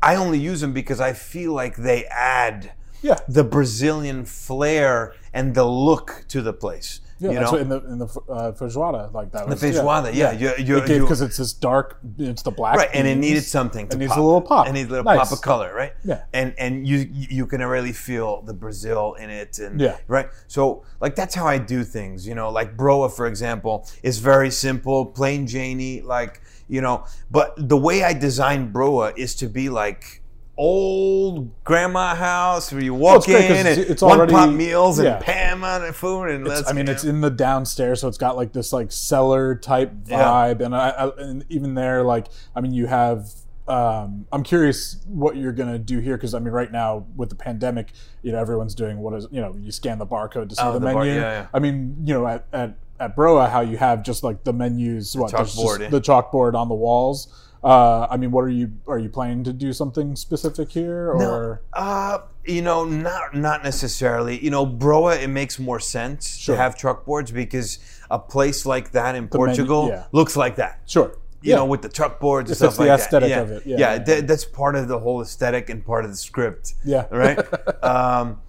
[0.02, 2.72] I only use them because I feel like they add
[3.02, 3.18] Yeah.
[3.28, 7.02] the Brazilian flair and the look to the place.
[7.22, 7.58] Yeah, you that's know?
[7.58, 9.44] what in the in the uh, feijoada like that.
[9.48, 12.90] The was, feijoada, yeah, you- you- you- because it's this dark, it's the black, right
[12.94, 14.20] and it needed something to It needs pop.
[14.20, 14.68] a little pop.
[14.68, 15.20] it needs a little Nice.
[15.20, 16.22] pop of color right Yeah.
[16.34, 19.98] and and you you can really feel the brazil in it and Yeah.
[20.08, 24.20] right so like that's how i do things you know like broa for example is
[24.20, 29.48] very simple plain janey like you know but the way i design broa is to
[29.48, 30.19] be like
[30.60, 33.36] old grandma house where you walk it's in
[33.66, 35.20] it's- and it's one already- pot meals and yeah.
[35.22, 38.18] Pam on the food and It's- let's I mean, it's in the downstairs, so it's
[38.18, 40.22] got like this like cellar type Yeah.
[40.24, 43.28] vibe, and I, I and even there, like I mean, you have.
[43.68, 47.36] Um, I'm curious what you're gonna do here because I mean, right now with the
[47.36, 47.92] pandemic,
[48.24, 50.74] you know, everyone's doing what is you know, you scan the barcode to see Oh,
[50.74, 51.20] the, the bar- menu.
[51.22, 51.48] yeah, yeah.
[51.54, 55.16] I mean, you know, at at at Broa, how you have just like the menus,
[55.16, 55.88] what there's just yeah.
[55.90, 57.28] the chalkboard on the walls.
[57.64, 61.62] Uh, I mean, what are you are you planning to do something specific here or?
[61.76, 64.42] No, uh, you know, not not necessarily.
[64.44, 66.56] You know, Broa, it makes more sense Sure.
[66.56, 67.80] to have truck boards because
[68.10, 70.06] a place like that in menu- Portugal yeah.
[70.14, 70.80] looks like that.
[70.86, 71.18] Sure.
[71.42, 73.36] You know, with the truck boards and It stuff the like aesthetic that.
[73.36, 73.42] Yeah.
[73.42, 73.66] of it.
[73.66, 76.74] Yeah, yeah, yeah, that- that's part of the whole aesthetic and part of the script.
[76.84, 77.06] Yeah.
[77.12, 77.40] Right.
[77.84, 78.42] um,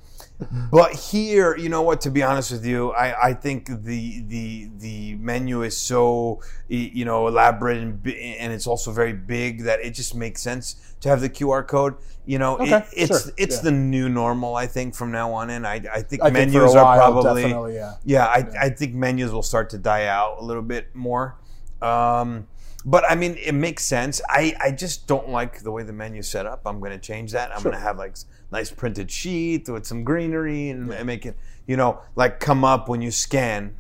[0.71, 2.01] but here, you know what?
[2.03, 7.05] To be honest with you, I, I think the the the menu is so you
[7.05, 11.21] know elaborate and and it's also very big that it just makes sense to have
[11.21, 11.95] the QR code.
[12.27, 13.63] You know, it- it's sure, it's yeah.
[13.63, 14.55] the new normal.
[14.57, 17.75] I think from now on in, I I think I menus for a are probably
[17.75, 17.95] yeah.
[18.05, 21.37] yeah, I, I think menus will start to die out a little bit more.
[21.83, 22.47] Um,
[22.85, 24.21] but I mean, it makes sense.
[24.29, 26.63] I, I just don't like the way the menu's set up.
[26.67, 27.51] I'm going to change that.
[27.53, 27.71] I'm Sure.
[27.73, 28.17] going to have like
[28.51, 32.89] nice printed sheet with some greenery and, and make it, you know, like come up
[32.89, 33.77] when you scan.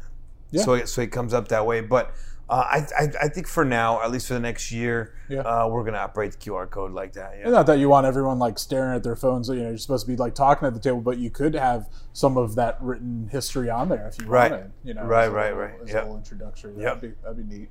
[0.50, 0.62] Yeah.
[0.64, 1.80] So it, so it comes up that way.
[1.80, 2.12] But
[2.48, 5.42] uh, I, I I think for now, at least for the next year, Yeah.
[5.42, 7.36] uh, we're going to operate the QR code like that.
[7.38, 7.48] Yeah.
[7.50, 9.48] Not that you want everyone like staring at their phones.
[9.48, 11.88] You know, you're supposed to be like talking at the table, but you could have
[12.12, 14.50] some of that written history on there if you Right.
[14.50, 14.72] wanted.
[14.82, 15.74] You know, Right, as a right, little- right.
[15.84, 15.96] As Yep.
[15.96, 16.82] a little introductory, Yep.
[16.82, 17.70] that'd be that'd be neat.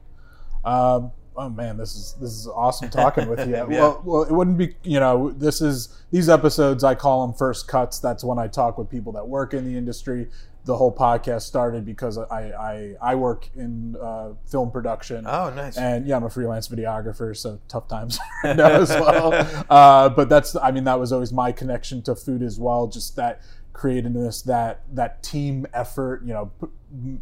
[0.64, 3.56] Um, oh man, this is this is awesome talking with you.
[3.56, 3.64] Yeah.
[3.64, 4.76] Well, well, it wouldn't be.
[4.84, 6.84] You know, this is these episodes.
[6.84, 8.00] I call them first cuts.
[8.00, 10.28] That's when I talk with people that work in the industry.
[10.66, 15.26] the whole podcast started because I I, I work in uh, film production.
[15.26, 15.78] Oh, nice.
[15.78, 19.34] And yeah, I'm a freelance videographer, so tough times right as well.
[19.70, 22.88] Uh, but that's, I mean, that was always my connection to food as well.
[22.88, 23.42] Just that
[23.80, 26.22] creativeness, that that team effort.
[26.26, 26.52] You know,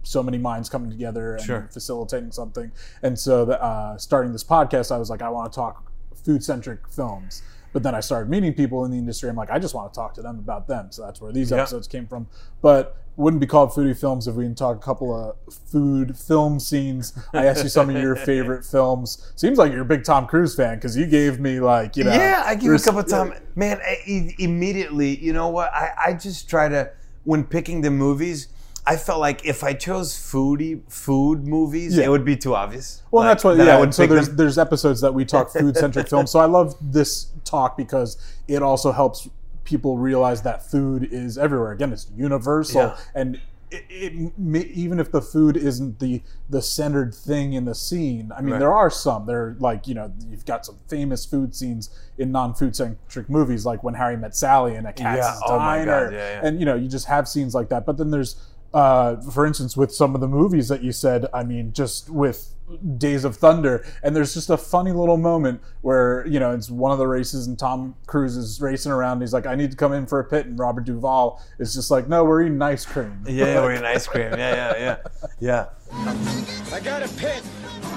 [0.03, 1.69] so many minds coming together and Sure.
[1.71, 2.71] facilitating something.
[3.03, 5.91] And so, the, uh, starting this podcast, I was like, I want to talk
[6.25, 7.41] food centric films.
[7.73, 9.29] But then I started meeting people in the industry.
[9.29, 10.87] I'm like, I just want to talk to them about them.
[10.91, 11.57] So that's where these Yeah.
[11.57, 12.27] episodes came from.
[12.61, 16.59] But wouldn't be called foodie films if we didn't talk a couple of food film
[16.59, 17.13] scenes.
[17.33, 19.31] I asked you some of your favorite films.
[19.35, 22.13] Seems like you're a big Tom Cruise fan because you gave me like you know.
[22.13, 23.33] yeah, I you a couple of time.
[23.55, 25.73] Man, I, immediately, you know what?
[25.73, 26.91] I, I just try to
[27.23, 28.47] when picking the movies.
[28.89, 32.05] I felt like if I chose foodie food movies, Yeah.
[32.05, 33.01] it would be too obvious.
[33.11, 33.57] Well, Like, that's what.
[33.57, 34.37] that I Yeah, would so there's them.
[34.37, 36.31] there's episodes that we talk food centric films.
[36.31, 38.17] So I love this talk because
[38.47, 39.29] it also helps
[39.63, 41.71] people realize that food is everywhere.
[41.71, 42.97] Again, it's universal, Yeah.
[43.15, 43.39] and
[43.69, 48.31] it, it may, even if the food isn't the the centered thing in the scene.
[48.35, 48.59] I mean, Right.
[48.59, 49.25] there are some.
[49.25, 53.29] There, are like you know, you've got some famous food scenes in non food centric
[53.29, 56.29] movies, like when Harry met Sally in a Katz's Yeah, oh my Diner, God, yeah,
[56.41, 56.47] yeah.
[56.47, 57.85] and you know, you just have scenes like that.
[57.85, 58.37] But then there's
[58.73, 62.53] uh, for instance, with some of the movies that you said, I mean, just with
[62.97, 66.91] Days of Thunder, and there's just a funny little moment where you know it's one
[66.91, 69.13] of the races, and Tom Cruise is racing around.
[69.13, 71.73] And he's like, "I need to come in for a pit," and Robert Duvall is
[71.73, 74.31] just like, "No, we're eating ice cream." yeah, we're eating ice cream.
[74.33, 74.97] Yeah, yeah,
[75.39, 76.73] yeah, yeah.
[76.73, 77.41] I got a pit.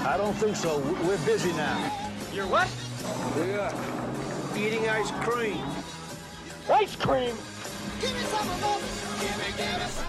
[0.05, 0.79] I don't think so.
[0.79, 1.77] We- We're busy now.
[2.33, 2.69] You're what?
[3.35, 3.73] We are
[4.57, 5.57] eating ice cream.
[6.69, 7.35] Ice cream.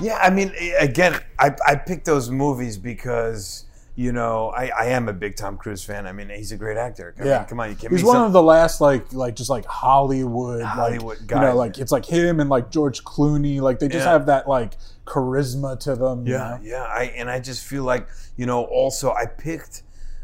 [0.01, 5.09] Yeah, I mean, again, I, I picked those movies because you know I, I am
[5.09, 6.07] a big Tom Cruise fan.
[6.07, 7.15] I mean, he's a great actor.
[7.21, 9.37] I Yeah, mean, come on, you can't He's one some- of the last like like
[9.37, 11.41] just like Hollywood, Hollywood like, guys.
[11.43, 13.61] You know, like it's like him and like George Clooney.
[13.61, 14.13] Like they just Yeah.
[14.13, 14.73] have that like
[15.05, 16.27] charisma to them.
[16.27, 16.59] you Yeah, know?
[16.63, 16.83] yeah.
[16.85, 18.63] I and I just feel like you know.
[18.65, 19.83] Also, I picked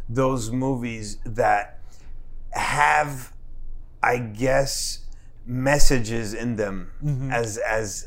[0.09, 1.79] those movies that
[2.53, 3.33] have,
[4.03, 5.01] I guess,
[5.49, 7.31] messages in them Mm-hmm.
[7.33, 8.07] as as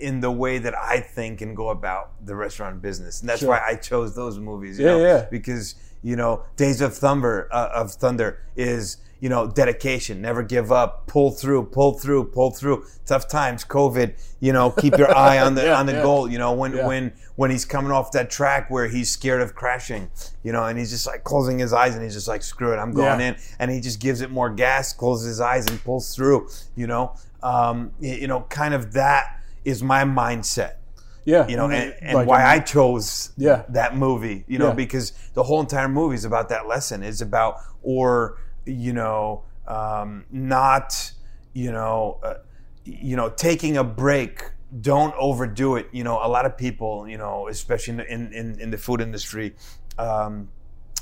[0.00, 3.20] in the way that I think and go about the restaurant business.
[3.20, 3.50] And that's Sure.
[3.50, 4.78] why I chose those movies.
[4.78, 5.26] You Yeah, know, yeah.
[5.30, 10.72] Because you know, Days of Thunder uh, of Thunder is you know dedication, never give
[10.72, 12.84] up, pull through, pull through, pull through.
[13.06, 14.14] Tough times, COVID.
[14.40, 16.02] You know, keep your eye on the Yeah, on the yeah.
[16.02, 16.28] goal.
[16.28, 16.86] You know, when Yeah.
[16.88, 20.10] when when he's coming off that track where he's scared of crashing,
[20.42, 22.76] you know, and he's just like closing his eyes and he's just like, screw it,
[22.78, 26.14] I'm going in, and he just gives it more gas, closes his eyes and pulls
[26.16, 26.48] through.
[26.74, 30.72] You know, um, you know, kind of that is my mindset
[31.24, 31.46] yeah.
[31.48, 33.62] you know, And, and, like, why I chose Yeah.
[33.70, 34.74] that movie, you know, Yeah.
[34.74, 37.02] because the whole entire movie is about that lesson.
[37.02, 41.12] It's about, or you know, um, not,
[41.52, 42.34] you know, uh,
[42.84, 44.42] you know, taking a break.
[44.80, 45.88] Don't overdo it.
[45.92, 49.54] You know, a lot of people, you know, especially in in, in the food industry.
[49.98, 50.48] Um,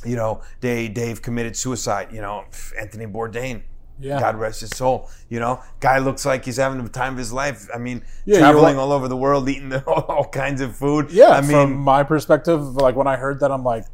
[0.04, 2.08] you know, they they've committed suicide.
[2.12, 2.44] You know,
[2.78, 3.62] Anthony Bourdain,
[4.00, 4.18] Yeah.
[4.18, 5.10] God rest his soul.
[5.28, 7.68] You know, guy looks like he's having the time of his life.
[7.74, 11.10] I mean, Yeah, traveling all over the world, eating all kinds of food.
[11.10, 13.84] Yeah, I from mean, my perspective, like when I heard that, I'm like,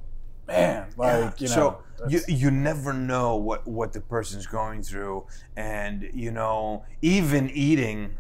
[0.47, 5.27] man, like you know, so you you never know what what the person's going through,
[5.57, 8.15] and you know, even eating.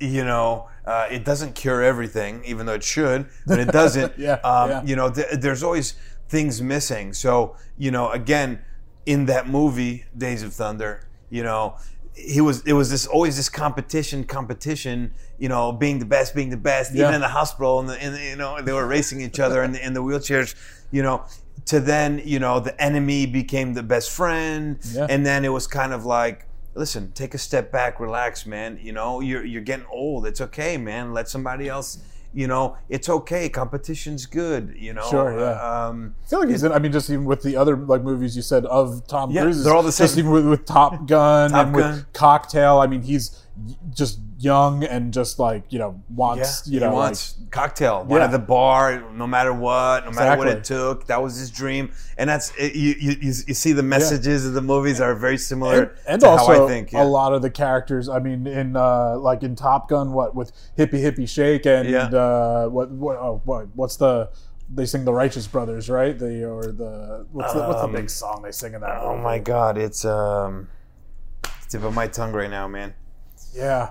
[0.00, 4.12] You know, uh, it doesn't cure everything, even though it should, but it doesn't.
[4.18, 4.82] Yeah, um, yeah.
[4.84, 5.94] You know, th- there's always
[6.28, 7.12] things missing.
[7.12, 8.60] So, you know, again,
[9.08, 11.00] in that movie, Days of Thunder,
[11.30, 11.76] you know,
[12.14, 15.12] he was it was this always this competition, competition.
[15.38, 16.92] You know, being the best, being the best.
[16.92, 17.02] Yeah.
[17.02, 19.72] Even in the hospital, and the, the, you know, they were racing each other in
[19.72, 20.54] the, in the wheelchairs.
[20.90, 21.24] You know,
[21.66, 25.06] to then you know the enemy became the best friend, Yeah.
[25.08, 26.44] and then it was kind of like.
[26.74, 28.78] Listen, take a step back, relax, man.
[28.80, 30.26] You know, you're you're getting old.
[30.26, 31.12] It's okay, man.
[31.12, 31.98] Let somebody else.
[32.38, 33.48] You know, it's okay.
[33.48, 34.72] Competition's good.
[34.78, 35.02] You know.
[35.10, 35.44] Sure, yeah.
[35.46, 36.70] Uh, Um, I feel like he's in.
[36.70, 39.64] I mean, just even with the other like movies you said of Tom Yeah, Cruise,
[39.64, 40.04] they're all the same.
[40.06, 41.94] Just even with, with Top Gun Top and Gun.
[41.94, 42.78] with Cocktail.
[42.78, 43.44] I mean, he's
[43.92, 48.06] just young and just like you know yeah, wants you know he like- wants cocktail.
[48.08, 48.26] Yeah.
[48.28, 51.06] The bar, no matter what, no matter what it took.
[51.06, 53.16] That was his dream, and that's it, you, you.
[53.20, 56.68] You see the messages of the movies are very similar and, and also how I
[56.68, 56.92] think.
[56.92, 57.02] Yeah.
[57.02, 58.08] a lot of the characters.
[58.08, 62.04] I mean, in uh, like in Top Gun, what with Hippie Hippie Shake and Yeah.
[62.08, 64.30] uh, what what oh, what what's the
[64.70, 66.18] they sing the Righteous Brothers, right?
[66.18, 68.98] They or the what's the, what's the Um, big song they sing in that?
[69.00, 69.22] Oh movie?
[69.22, 70.68] my God, it's um,
[71.70, 72.92] tip of my tongue right now, man.
[73.54, 73.90] Yeah.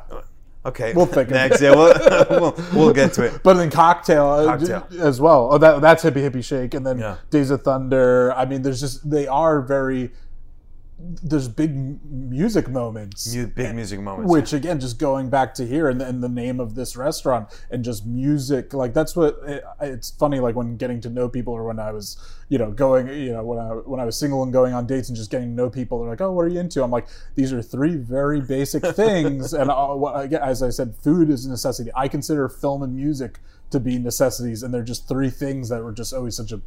[0.68, 1.62] Okay, We'll think next.
[1.62, 1.66] it.
[1.66, 1.94] Yeah, we'll,
[2.30, 3.40] we'll we'll get to it.
[3.44, 4.88] But then cocktail, uh, Cocktail.
[5.02, 5.50] as well.
[5.52, 7.16] Oh, that that's hippie hippie shake, and then Yeah.
[7.30, 8.34] Days of Thunder.
[8.34, 10.12] I mean, there's just they are very
[11.00, 11.76] there's big
[12.06, 13.34] music moments.
[13.34, 14.32] Mu- big music moments.
[14.32, 17.84] which again just going back to here and, and the name of this restaurant and
[17.84, 21.66] just music like that's what it, it's funny like when getting to know people or
[21.66, 22.18] when i was
[22.50, 25.08] you know going you know when i when i was single and going on dates
[25.08, 26.84] and just getting to know people they're like oh what are you into?
[26.84, 29.54] I'm like these are three very basic things.
[29.54, 31.92] And uh, what, as i said food is a necessity.
[31.96, 33.40] I consider film and music
[33.70, 36.62] to be necessities and they're just three things that were just always such a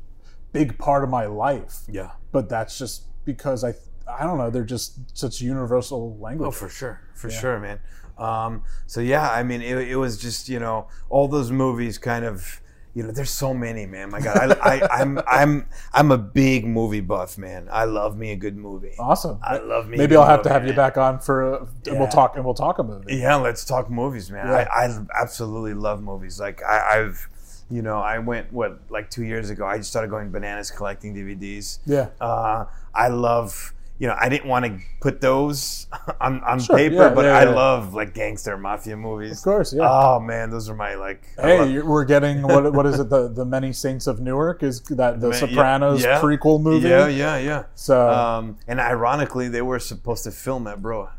[0.53, 1.81] big part of my life.
[1.89, 2.11] Yeah.
[2.31, 3.73] but that's just because i
[4.19, 7.79] i don't know they're just such universal language Oh, for sure, for sure, man.
[8.19, 12.25] Um, so yeah, I mean, it, it was just you know all those movies kind
[12.25, 12.61] of.
[12.93, 14.11] You know, there's so many, man.
[14.11, 17.69] My God, I, I, I'm I'm I'm a big movie buff, man.
[17.71, 18.93] I love me a good movie.
[18.99, 19.39] Awesome.
[19.45, 19.95] I love me.
[19.95, 21.99] a Maybe I'll have to movie, have you back on for, and Yeah.
[22.01, 23.15] we'll talk, and we'll talk a movie.
[23.17, 24.49] Yeah, let's talk movies, man.
[24.49, 24.67] Yeah.
[24.75, 26.41] I, I absolutely love movies.
[26.41, 27.29] Like I, I've,
[27.71, 29.65] you know, I went what like two years ago.
[29.65, 31.79] I just started going bananas collecting DVDs.
[31.87, 32.09] Yeah.
[32.21, 33.73] Uh, I love.
[34.01, 35.87] You know, I didn't want to put those
[36.23, 37.51] on, on Sure, paper, yeah, but yeah, I yeah.
[37.51, 39.37] love like gangster mafia movies.
[39.39, 39.83] Of course, yeah.
[39.87, 41.23] Oh man, those are my like.
[41.39, 42.73] Hey, love- we're getting what?
[42.73, 43.11] What is it?
[43.11, 46.89] The the Many Saints of Newark is that the Sopranos prequel movie?
[46.89, 47.65] Yeah, yeah, yeah.
[47.75, 51.11] So, Um, and ironically, they were supposed to film at Broa.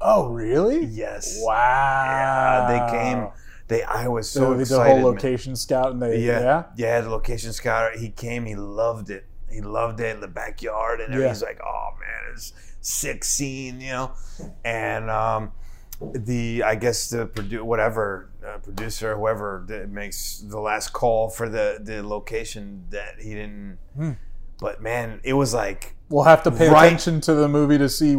[0.00, 0.84] oh really?
[0.84, 1.36] Yes.
[1.42, 2.66] Wow.
[2.68, 3.28] Yeah, they came.
[3.66, 3.82] They.
[3.82, 4.82] I was so they excited.
[4.82, 5.04] a whole man.
[5.14, 6.62] location scout, and they Yeah, yeah.
[6.76, 7.96] yeah, The location scout.
[7.96, 8.46] He came.
[8.46, 9.24] He loved it.
[9.50, 11.26] He loved it in the backyard, and Yeah.
[11.28, 11.79] he's like, "Oh
[12.32, 14.12] it's sick scene," you know.
[14.64, 15.52] And um,
[16.00, 21.48] the I guess the produ- whatever uh, producer, whoever that makes the last call for
[21.48, 23.78] the the location that he didn't.
[23.96, 24.12] Hmm.
[24.60, 26.86] But man, it was like We'll have to pay Right.
[26.86, 28.14] attention to the movie to see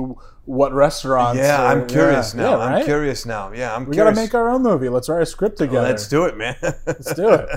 [0.46, 1.38] what restaurants.
[1.40, 2.58] Yeah, are- I'm curious yeah, now.
[2.58, 3.52] yeah, I'm curious now.
[3.52, 4.16] Yeah, I'm We curious.
[4.16, 4.88] gotta make our own movie.
[4.90, 5.88] Let's write a script together.
[5.88, 6.56] Let's do it, man.
[6.62, 7.48] Let's do it.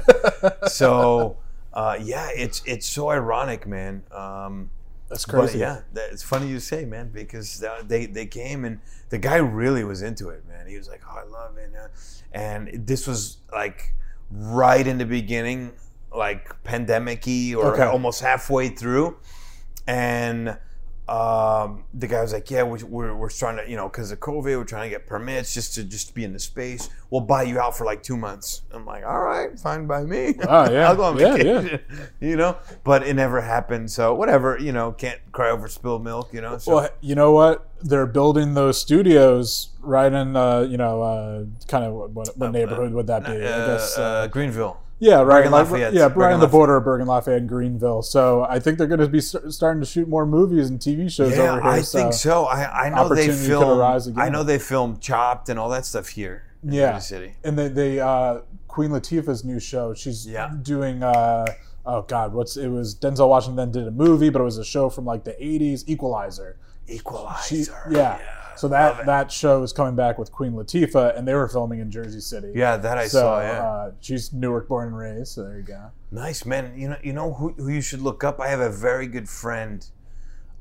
[0.70, 1.36] so,
[1.72, 4.02] uh, yeah, it's it's so ironic, man.
[4.10, 4.70] Um,
[5.14, 5.58] That's but crazy.
[5.60, 10.02] yeah, it's funny you say, man, because they they came and the guy really was
[10.02, 10.66] into it, man.
[10.66, 11.70] He was like, "Oh, I love it,"
[12.32, 13.94] and this was like
[14.30, 15.72] right in the beginning,
[16.12, 17.84] like pandemic-y or Okay.
[17.84, 19.16] almost halfway through,
[19.86, 20.58] and
[21.08, 24.20] um, the guy was like, "Yeah, we're, we're, we're trying to, you know, because of
[24.20, 26.88] COVID, we're trying to get permits just to just be in the space.
[27.10, 30.34] We'll buy you out for like two months." I'm like, "All right, fine by me.
[30.48, 30.88] Oh, yeah.
[30.88, 31.80] I'll go on Yeah, vacation."
[32.20, 33.90] you know, but it never happened.
[33.90, 36.32] So whatever, you know, can't cry over spilled milk.
[36.32, 37.70] You know, so Well, you know what?
[37.82, 42.94] They're building those studios right in, uh, you know, uh, kind of what, what neighborhood
[42.94, 43.32] would that be?
[43.32, 43.98] I uh, guess.
[43.98, 44.80] Uh, uh, Greenville.
[44.98, 45.50] Yeah, right.
[45.50, 45.92] Lafayette.
[45.92, 48.02] yeah, right on the border of Bergen Lafayette and Greenville.
[48.02, 51.10] So I think they're going to be st- starting to shoot more movies and TV
[51.10, 51.70] shows Yeah, over here.
[51.70, 52.44] I think so.
[52.44, 53.80] I, I know they film.
[54.16, 56.44] I know they film Chopped and all that stuff here.
[56.62, 57.34] in Yeah, City.
[57.44, 59.94] and they, they uh, Queen Latifah's new show.
[59.94, 60.50] She's Yeah.
[60.62, 61.02] doing.
[61.02, 61.46] Uh,
[61.84, 64.88] oh God, what's it was Denzel Washington did a movie, but it was a show
[64.88, 66.56] from like the '80s, Equalizer.
[66.86, 67.82] She, Equalizer.
[67.90, 68.18] yeah.
[68.56, 71.90] So that that show is coming back with Queen Latifah, and they were filming in
[71.90, 72.52] Jersey City.
[72.54, 73.40] Yeah, that I so saw.
[73.40, 73.62] Yeah.
[73.62, 75.28] uh, she's Newark born and raised.
[75.32, 75.90] So there you go.
[76.10, 76.78] Nice man.
[76.78, 78.40] You know, you know who, who you should look up.
[78.40, 79.86] I have a very good friend.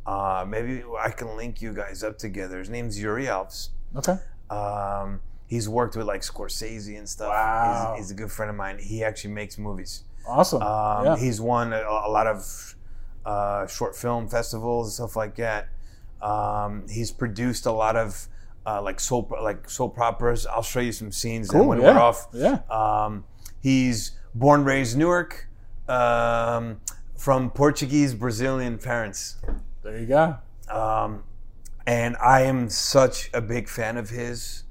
[0.06, 2.60] Uh, maybe I can link you guys up together.
[2.60, 3.70] His name's Yuri Alves.
[3.96, 4.18] Okay.
[4.50, 7.30] Um, he's worked with like Scorsese and stuff.
[7.30, 7.94] Wow.
[7.96, 8.80] He's, he's a good friend of mine.
[8.80, 10.04] He actually makes movies.
[10.28, 10.62] Awesome.
[10.62, 11.18] Um, yeah.
[11.18, 12.76] He's won a, a lot of
[13.26, 15.70] uh, short film festivals and stuff like that.
[16.24, 18.28] Um, he's produced a lot of
[18.66, 20.46] uh, like soap like soap operas.
[20.48, 22.28] I'll show you some scenes Cool, when yeah, we're off.
[22.34, 22.60] yeah.
[22.70, 23.26] Um,
[23.62, 25.48] he's born raised Newark
[25.90, 26.80] um,
[27.18, 29.38] from Portuguese Brazilian parents.
[29.84, 30.38] there you go.
[30.70, 31.24] Um,
[31.86, 34.64] and I am such a big fan of his.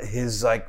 [0.00, 0.68] His like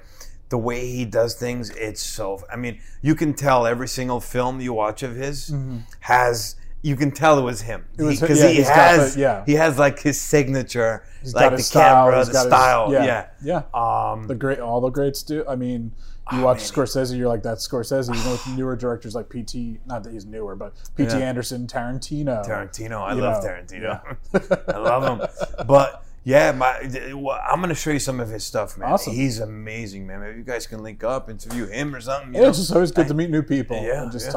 [0.50, 1.72] the way he does things.
[1.72, 2.40] It's so.
[2.52, 5.54] I mean, you can tell every single film you watch of his
[6.02, 6.56] has.
[6.86, 9.44] You can tell it was him because yeah, he he's got the- yeah.
[9.46, 12.06] He has like his signature, He's like got the style.
[12.06, 12.92] camera, the got his- style.
[12.94, 13.04] yeah.
[13.42, 13.64] yeah.
[13.74, 14.12] Yeah.
[14.12, 15.44] Um, the great, all the greats do.
[15.48, 15.92] I mean,
[16.32, 16.86] you Oh, watch man.
[16.86, 18.16] Scorsese, you're like, that's Scorsese.
[18.16, 19.80] You know, with newer directors like P.T.
[19.88, 21.10] Not that he's newer, but P.T.
[21.18, 21.26] Yeah.
[21.26, 22.46] Anderson, Tarantino.
[22.46, 23.02] Tarantino.
[23.02, 24.66] I love know, Tarantino.
[24.76, 25.66] I love him.
[25.68, 26.78] But yeah, my
[27.50, 28.92] I'm gonna show you some of his stuff, man.
[28.92, 29.14] Awesome.
[29.14, 30.20] He's amazing, man.
[30.22, 32.34] Maybe you guys can link up, interview him or something.
[32.36, 32.50] Yeah, know?
[32.50, 34.32] it's just always good to meet new people Yeah, and just yeah.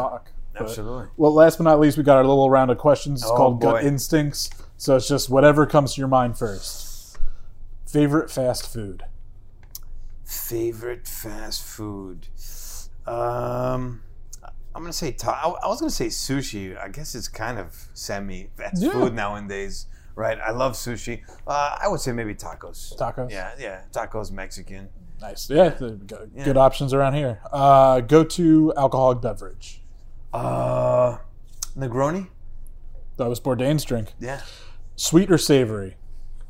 [0.58, 1.06] But- Absolutely.
[1.16, 3.22] well, last but not least, we got our little round of questions.
[3.22, 3.84] It's Oh, called Gut.
[3.84, 4.50] Instincts.
[4.76, 7.18] So it's just whatever comes to your mind first.
[7.86, 9.04] Favorite fast food?
[10.24, 12.28] Favorite fast food.
[13.06, 14.02] Um,
[14.74, 15.12] I'm gonna say.
[15.12, 16.78] Ta- I was gonna say sushi.
[16.78, 18.92] I guess it's kind of semi fast Yeah.
[18.92, 20.38] food nowadays, right?
[20.38, 21.22] I love sushi.
[21.46, 22.94] Uh, I would say maybe tacos.
[22.98, 23.30] Tacos?
[23.30, 23.80] Yeah, yeah.
[23.90, 24.90] Tacos Mexican.
[25.20, 25.48] Nice.
[25.50, 26.12] Yeah, good,
[26.44, 27.40] good options around here.
[27.50, 29.82] Uh, go to alcoholic beverage.
[30.32, 31.18] Uh,
[31.76, 32.28] Negroni.
[33.16, 34.12] That was Bourdain's drink.
[34.20, 34.40] Yeah.
[34.96, 35.96] Sweet or savory?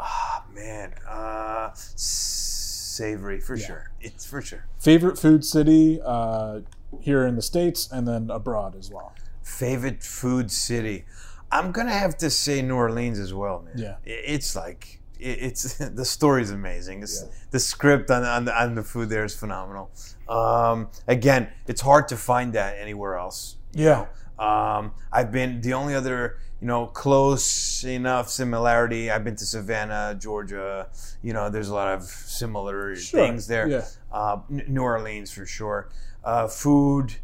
[0.01, 3.91] Ah man, uh, savory for sure.
[4.01, 4.67] It's for sure.
[4.79, 6.61] Favorite food city uh,
[7.01, 9.15] here in the states and then abroad as well.
[9.43, 11.05] Favorite food city?
[11.51, 13.75] I'm gonna have to say New Orleans as well, man.
[13.77, 13.97] Yeah.
[14.05, 17.03] It's like it's the story's amazing.
[17.03, 19.91] It's, The script on, on the on the food there is phenomenal.
[20.29, 23.57] Um, again, it's hard to find that anywhere else.
[23.73, 24.07] Yeah.
[24.39, 29.11] Um, I've been the only other you know close enough similarity.
[29.11, 30.89] I've been to Savannah, Georgia.
[31.23, 33.21] You know, there's a lot of similar Sure.
[33.21, 33.69] things there.
[33.69, 33.85] Yeah.
[34.13, 35.89] Uh, New Orleans for sure.
[36.25, 37.15] Uh, food.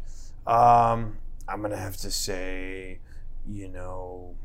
[0.45, 1.17] Um,
[1.47, 2.99] I'm gonna have to say,
[3.47, 4.35] you know,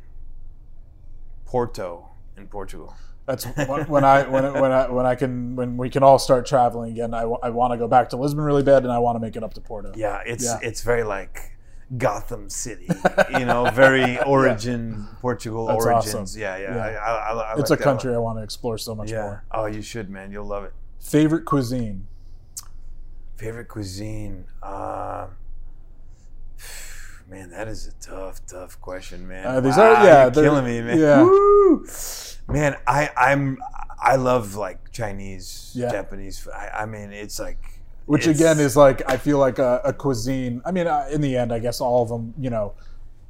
[1.47, 2.95] Porto in Portugal.
[3.27, 6.47] That's when when I when when I when I can when we can all start
[6.47, 7.15] traveling again.
[7.15, 9.43] I, want to go back to Lisbon really bad, and I want to make it
[9.45, 9.93] up to Porto.
[9.97, 10.59] Yeah, it's Yeah.
[10.63, 11.53] it's very like
[11.99, 12.89] Gotham City,
[13.33, 16.15] you know, very origin Portugal That's origins.
[16.15, 16.41] awesome.
[16.41, 16.75] Yeah, yeah.
[16.77, 16.99] Yeah.
[16.99, 19.23] I, I, I, it's like a country I want to explore so much Yeah.
[19.23, 19.45] more.
[19.51, 20.31] Oh, you should, man.
[20.31, 20.73] You'll love it.
[21.01, 22.07] Favorite cuisine?
[23.37, 24.45] Favorite cuisine?
[24.63, 25.27] Uh,
[27.29, 29.47] man, that is a tough, tough question, man.
[29.47, 30.99] Uh, these Wow, are- yeah, you're killing me, man.
[30.99, 31.23] yeah.
[31.23, 31.87] Woo!
[32.49, 33.59] Man, I, I'm,
[34.03, 35.91] I love like Chinese, Yeah.
[35.91, 36.47] Japanese.
[36.55, 37.70] I, I mean, it's like,
[38.07, 40.63] Which it's- again is like I feel like a, a cuisine.
[40.65, 42.35] I mean, uh, in the end, I guess all of them.
[42.39, 42.73] You know,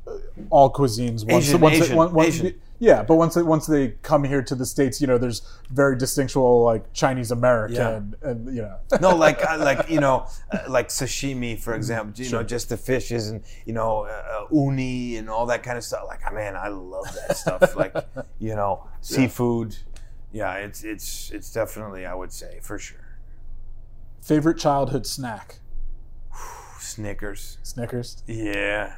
[0.06, 0.12] uh,
[0.50, 1.30] all cuisines.
[1.30, 2.42] Once, Asian, once, Asian, once, once-
[2.82, 5.98] yeah, but once they, once they come here to the states, you know, there's very
[5.98, 10.88] distinctual like Chinese American, and you know, no, like uh, like you know, uh, like
[10.88, 12.14] sashimi, for example.
[12.24, 15.76] You know, just the fishes and you know, uh, uh, uni and all that kind
[15.76, 16.04] of stuff.
[16.06, 17.76] Like, man, I love that stuff.
[17.76, 17.94] Like,
[18.38, 19.76] you know, seafood.
[20.32, 23.04] Yeah, it's it's it's definitely I would say for sure.
[24.20, 25.58] Favorite childhood snack.
[26.78, 27.58] Snickers.
[27.62, 28.22] Snickers.
[28.26, 28.96] Yeah.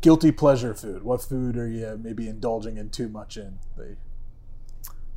[0.00, 1.02] Guilty pleasure food.
[1.02, 3.58] What food are you maybe indulging in too much in?
[3.76, 3.96] They,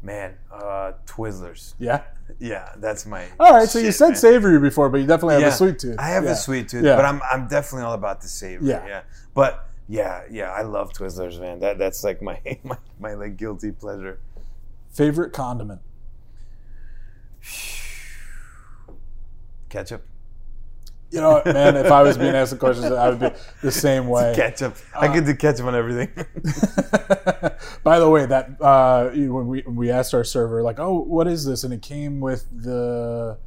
[0.02, 1.74] Man, uh, Twizzlers.
[1.80, 2.04] yeah.
[2.40, 3.26] Yeah, that's my.
[3.40, 3.68] All right.
[3.68, 4.16] So you said man.
[4.16, 5.96] savory before, but you definitely have Yeah, a sweet tooth.
[5.98, 6.32] I have Yeah.
[6.32, 6.96] a sweet tooth, Yeah.
[6.96, 8.70] but I'm I'm definitely all about the savory.
[8.70, 8.86] Yeah.
[8.86, 9.02] Yeah.
[9.34, 11.60] But yeah, yeah, I love Twizzlers, man.
[11.62, 14.20] That that's like my my, my like guilty pleasure.
[14.92, 15.82] favorite condiment.
[19.70, 20.04] Ketchup.
[21.10, 23.30] You know, man, if I was being asked the questions, I would be
[23.62, 24.34] the same way.
[24.36, 24.76] Ketchup.
[24.94, 26.10] I could do ketchup on everything.
[27.84, 31.28] By the way, that uh, when we when we asked our server, like, "Oh, what
[31.28, 33.38] is this?" and it came with the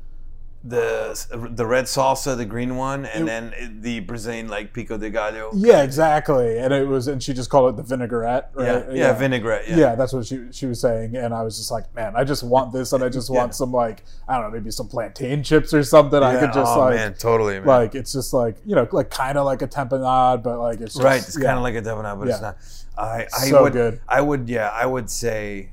[0.62, 5.50] the the red salsa, the green one, and then the Brazilian like pico de gallo.
[5.54, 8.92] yeah, exactly, and it was, and she just called it the vinaigrette, Yeah, right?
[8.94, 9.68] yeah, vinaigrette.
[9.68, 9.76] Yeah.
[9.78, 9.94] Yeah.
[9.94, 12.74] that's what she she was saying, and I was just like, man, I just want
[12.74, 13.52] this, and I just want Yeah.
[13.54, 16.22] some like I don't know, maybe some plantain chips or something.
[16.22, 17.66] I could just oh, like man, totally, man.
[17.66, 20.92] like it's just like you know, like kind of like a tempanade, but like it's
[20.92, 21.46] just, right, it's yeah.
[21.46, 22.58] kind of like a devanade, but it's not.
[22.98, 24.00] I I So would good.
[24.06, 25.70] I would yeah I would say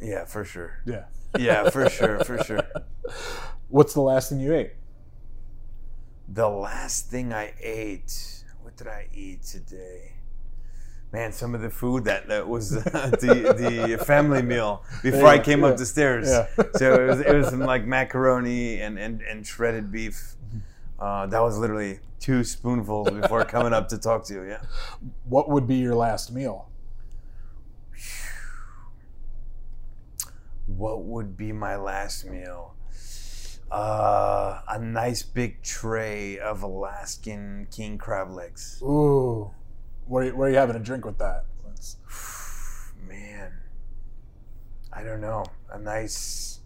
[0.00, 1.04] yeah for sure yeah.
[1.36, 2.62] yeah for sure for sure.
[3.72, 4.72] What's the last thing you ate?
[6.28, 10.12] The last thing I ate, what did I eat today?
[11.10, 15.60] Man, some of the food that, that was the the family meal before I came
[15.60, 16.28] yeah, up the stairs.
[16.28, 16.48] yeah.
[16.76, 20.34] so it was it was some like macaroni and, and, and shredded beef.
[20.98, 24.42] Uh, that was literally two spoonfuls before coming up to talk to you.
[24.42, 24.60] Yeah.
[25.24, 26.68] What would be your last meal?
[30.66, 32.74] What would be my last meal?
[33.72, 38.78] Uh, a nice big tray of Alaskan king crab legs.
[38.82, 39.50] Ooh,
[40.06, 41.46] where where are you having a drink with that?
[41.64, 41.96] Let's-
[43.08, 43.52] Man,
[44.92, 45.44] I don't know.
[45.72, 46.60] A nice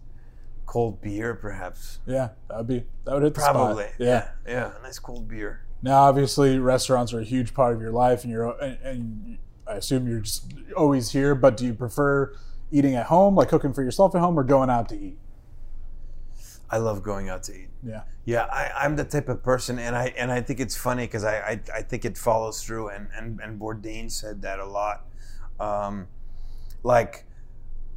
[0.65, 1.99] cold beer, perhaps.
[2.05, 3.53] yeah, that would be that would hit the spot.
[3.55, 3.87] Probably.
[3.99, 4.29] Yeah.
[4.45, 4.77] yeah.
[4.77, 5.61] A nice cold beer.
[5.81, 9.75] Now, obviously, restaurants are a huge part of your life, and you're and, and I
[9.75, 11.35] assume you're just always here.
[11.35, 12.33] But do you prefer
[12.69, 15.17] eating at home, like cooking for yourself at home, or going out to eat?
[16.69, 17.69] I love going out to eat.
[17.83, 21.05] Yeah, Yeah, I, I'm the type of person, and I and I think it's funny
[21.05, 24.65] because I, I I think it follows through, and and and Bourdain said that a
[24.65, 25.05] lot.
[25.59, 26.07] Um,
[26.83, 27.25] like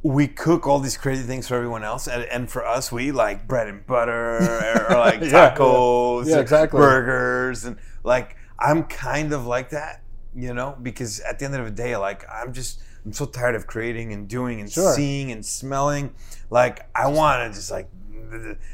[0.03, 3.47] we cook all these crazy things for everyone else, and, and for us, we like
[3.47, 5.49] bread and butter, or, or like Yeah, yeah.
[5.49, 6.79] tacos, Yeah, and exactly.
[6.79, 10.03] burgers, and like I'm kind of like that,
[10.35, 13.55] you know, because at the end of the day, like I'm just I'm so tired
[13.55, 14.93] of creating and doing and Sure.
[14.95, 16.15] seeing and smelling.
[16.49, 17.89] Like I want to just like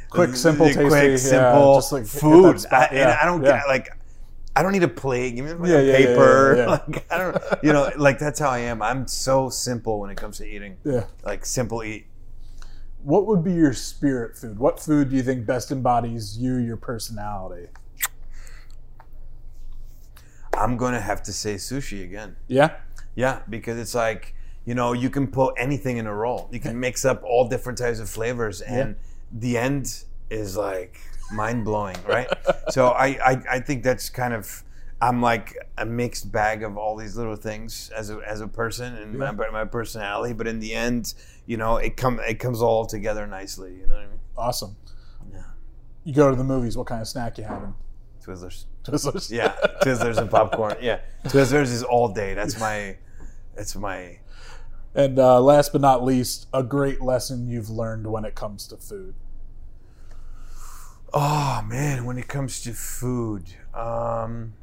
[0.10, 2.60] Quick, simple, tasty, yeah, quick, simple just, like, hit that food.
[2.62, 3.58] spot, I, and I don't yeah.
[3.60, 3.90] get like.
[4.56, 5.36] I don't need a plate.
[5.36, 6.56] Give me like, Yeah, a yeah, yeah, paper.
[6.58, 6.70] yeah, yeah.
[6.70, 8.82] Like I don't, you know, like that's how I am.
[8.82, 10.78] I'm so simple when it comes to eating.
[10.84, 11.06] yeah.
[11.24, 12.08] Like simple eat.
[13.04, 14.58] What would be your spirit food?
[14.58, 17.68] What food do you think best embodies you, your personality?
[20.58, 22.36] I'm gonna have to say sushi again.
[22.48, 22.78] Yeah,
[23.16, 24.34] Yeah, because it's like
[24.66, 26.50] you know you can put anything in a roll.
[26.52, 28.96] You can mix up all different types of flavors, and
[29.32, 31.00] the end is like
[31.32, 32.28] mind blowing, right?
[32.70, 34.64] so I, I I think that's kind of
[35.02, 38.96] I'm like a mixed bag of all these little things as a as a person
[38.96, 41.14] and my, my personality, but in the end,
[41.46, 43.76] you know, it come it comes all together nicely.
[43.76, 44.20] You know what I mean?
[44.38, 44.76] Awesome.
[45.32, 45.44] Yeah.
[46.04, 46.78] You go to the movies.
[46.78, 47.76] What kind of snack you having?
[48.26, 48.66] Twizzlers.
[48.84, 49.32] Twizzlers.
[49.32, 50.76] Yeah, Twizzlers and popcorn.
[50.82, 52.34] Yeah, Twizzlers is all day.
[52.34, 52.98] That's my
[53.56, 54.20] that's my
[54.98, 58.78] And uh, last but not least, a great lesson you've learned when it comes to
[58.78, 59.14] food.
[61.14, 63.44] Oh man, when it comes to food,
[63.76, 64.56] um,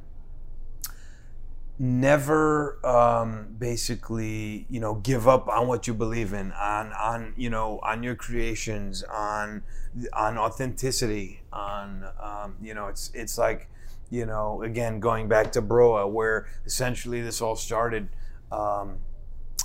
[1.78, 7.48] never um, basically you know give up on what you believe in, on on you
[7.48, 9.62] know on your creations, on
[10.14, 13.68] on authenticity, on um, you know it's it's like
[14.10, 18.08] you know again going back to Broa, where essentially this all started.
[18.50, 18.98] Um,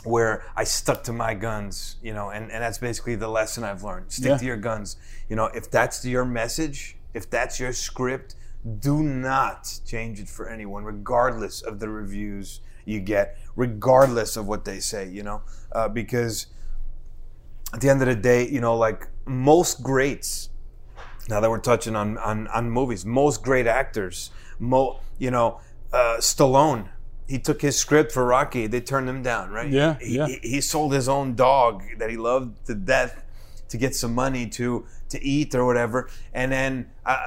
[0.04, 3.84] where I stuck to my guns, you know, and, and that's basically the lesson I've
[3.84, 4.12] learned.
[4.12, 4.38] Stick Yeah.
[4.38, 4.98] to your guns.
[5.28, 8.36] You know, if that's your message, if that's your script,
[8.80, 14.66] do not change it for anyone, regardless of the reviews you get, regardless of what
[14.66, 16.48] they say, you know, uh, because
[17.74, 20.50] at the end of the day, you know, like most greats,
[21.30, 25.60] now that we're touching on on, on movies, most great actors, mo, you know,
[25.94, 26.90] uh, Stallone,
[27.30, 29.70] he took his script for Rocky, they turned him down, right?
[29.70, 30.28] Yeah, he, yeah.
[30.28, 33.24] He, he sold his own dog that he loved to death
[33.70, 36.90] to get some money to to eat or whatever, and then.
[37.06, 37.18] Uh,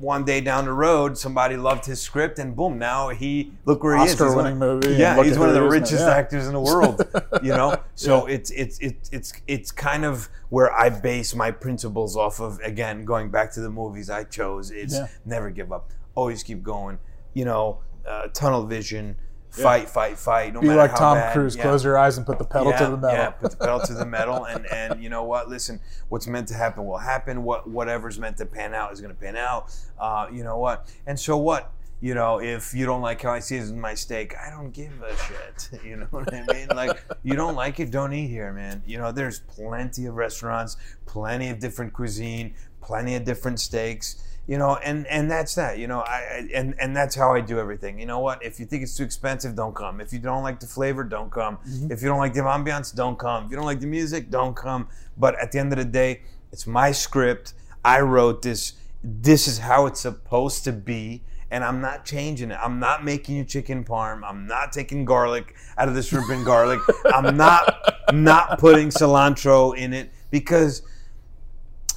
[0.00, 2.78] one day down the road, somebody loved his script, and boom!
[2.80, 4.10] Now he look where he is.
[4.10, 6.14] He's Oscar-winning one of- movie, Yeah, he's one of the he is now, richest yeah.
[6.16, 6.96] actors in the world.
[7.44, 12.16] You know, so it's it's it's it's it's kind of where I base my principles
[12.16, 12.58] off of.
[12.64, 15.06] Again, going back to the movies I chose, it's Yeah.
[15.24, 16.98] never give up, always keep going.
[17.32, 19.16] You know, uh, tunnel vision,
[19.50, 20.54] fight, fight, fight.
[20.54, 21.32] No Be matter like how Tom bad.
[21.32, 21.56] Cruise.
[21.56, 23.16] Yeah Close your eyes and put the pedal yeah, to the metal.
[23.16, 25.48] Yeah, put the pedal to the metal, and and you know what?
[25.48, 27.42] Listen, what's meant to happen will happen.
[27.44, 29.74] What whatever's meant to pan out is going to pan out.
[29.98, 30.92] Uh, you know what?
[31.06, 31.72] And so what?
[32.00, 35.16] You know, if you don't like how I season my steak, I don't give a
[35.16, 35.80] shit.
[35.84, 36.68] You know what I mean?
[36.68, 38.82] Like, you don't like it, don't eat here, man.
[38.84, 40.76] You know, there's plenty of restaurants,
[41.06, 45.86] plenty of different cuisine, plenty of different steaks you know and and that's that you
[45.86, 47.98] know I, and and that's how i do everything.
[47.98, 48.44] You know what?
[48.44, 50.00] If you think it's too expensive don't come.
[50.00, 51.58] If you don't like the flavor don't come.
[51.58, 51.92] Mm-hmm.
[51.92, 53.46] If you don't like the ambiance don't come.
[53.46, 54.88] If you don't like the music don't come.
[55.16, 56.22] But at the end of the day
[56.52, 57.54] it's my script.
[57.84, 58.74] I wrote this.
[59.02, 62.58] This is how it's supposed to be and I'm not changing it.
[62.60, 64.22] I'm not making you chicken parm.
[64.24, 66.80] I'm not taking garlic out of the shrimp and garlic.
[67.06, 70.82] I'm not not putting cilantro in it because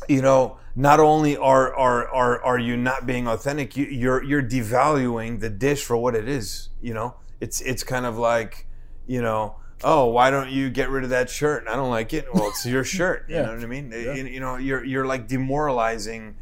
[0.08, 4.44] you know, not only are are are, are you not being authentic, you, you're you're
[4.44, 6.70] devaluing the dish for what it is.
[6.82, 8.68] You know, it's it's kind of like,
[9.08, 11.66] you know, oh, why don't you get rid of that shirt?
[11.68, 12.32] I don't like it.
[12.32, 13.26] Well, it's your shirt.
[13.28, 13.38] yeah.
[13.38, 13.92] You know what I mean?
[13.92, 16.36] You, you know, you're you're like demoralizing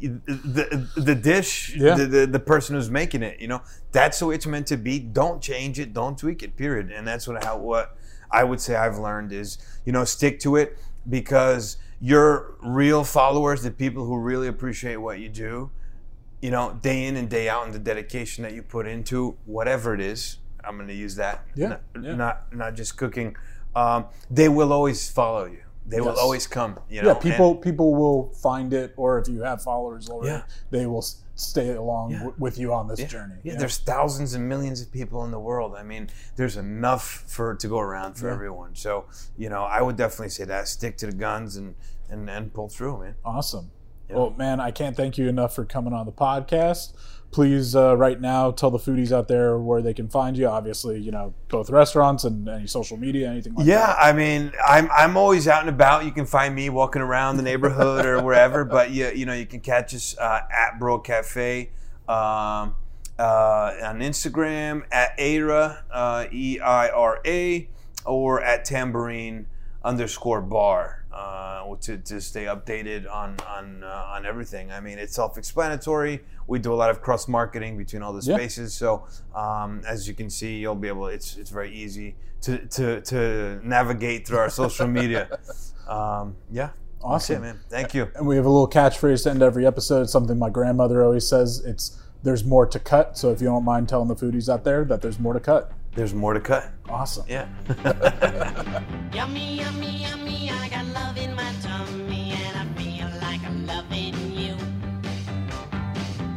[0.00, 1.94] the the dish, Yeah.
[1.94, 3.40] the, the the person who's making it.
[3.40, 4.98] You know, that's the way it's meant to be.
[5.00, 5.92] Don't change it.
[5.92, 6.56] Don't tweak it.
[6.56, 6.90] Period.
[6.90, 7.96] And that's what how what
[8.30, 10.78] I would say I've learned is you know stick to it
[11.08, 11.76] because
[12.08, 15.70] your real followers, the people who really appreciate what you do,
[16.42, 19.94] you know, day in and day out, and the dedication that you put into whatever
[19.94, 20.36] it is.
[20.62, 21.46] I'm going to use that.
[21.54, 22.14] Yeah, Not, yeah.
[22.14, 23.36] not not just cooking.
[23.74, 25.60] Um, they will always follow you.
[25.86, 26.78] They will always come.
[26.90, 30.28] You know, yeah, and- people people will find it, or if you have followers already,
[30.32, 30.42] Yeah.
[30.70, 31.04] they will
[31.36, 32.18] stay along Yeah.
[32.18, 33.06] w- with you on this Yeah.
[33.06, 33.34] journey.
[33.42, 35.74] Yeah, there's thousands and millions of people in the world.
[35.76, 38.34] I mean, there's enough for to go around for Yeah.
[38.34, 38.74] everyone.
[38.76, 39.06] So,
[39.36, 41.74] you know, I would definitely say that stick to the guns and
[42.08, 43.14] and, and pull through, man.
[43.24, 43.70] Awesome.
[44.08, 46.92] Well, man, I can't thank you enough for coming on the podcast.
[47.30, 50.46] Please, uh, right now, tell the foodies out there where they can find you.
[50.46, 53.70] Obviously, you know, both restaurants and any social media, anything like that.
[53.72, 53.98] Yeah, that.
[53.98, 56.04] I mean, I'm I'm always out and about.
[56.04, 58.64] You can find me walking around the neighborhood or wherever.
[58.74, 61.70] But you you know, you can catch us uh, at Broa Cafe.
[62.06, 62.76] Um,
[63.18, 67.68] uh, on Instagram at Eira, uh, E I R A,
[68.04, 69.46] or at Tambourine
[69.84, 74.70] underscore bar uh, to, to stay updated on on uh, on everything.
[74.72, 76.20] I mean, it's self-explanatory.
[76.46, 78.36] We do a lot of cross marketing between all the Yeah.
[78.36, 81.06] spaces, so um, as you can see, you'll be able.
[81.06, 85.28] It's it's very easy to to, to navigate through our social media.
[85.86, 86.70] Um, yeah,
[87.02, 87.36] Awesome.
[87.36, 87.60] it, man.
[87.68, 88.08] Thank you.
[88.16, 90.00] And we have a little catchphrase to end every episode.
[90.04, 91.60] It's something my grandmother always says.
[91.66, 93.18] It's there's more to cut.
[93.18, 95.70] So if you don't mind telling the foodies out there that there's more to cut.
[95.94, 96.72] There's more to cut.
[96.88, 97.24] Awesome.
[97.28, 97.46] Yeah.
[99.14, 104.14] Yummy, yummy, yummy, I got love in my tummy and I feel like I'm loving
[104.32, 104.56] you.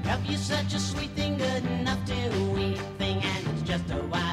[0.06, 2.14] Love you such a sweet thing, good enough to
[2.60, 4.27] eat thing, and it's just what I'm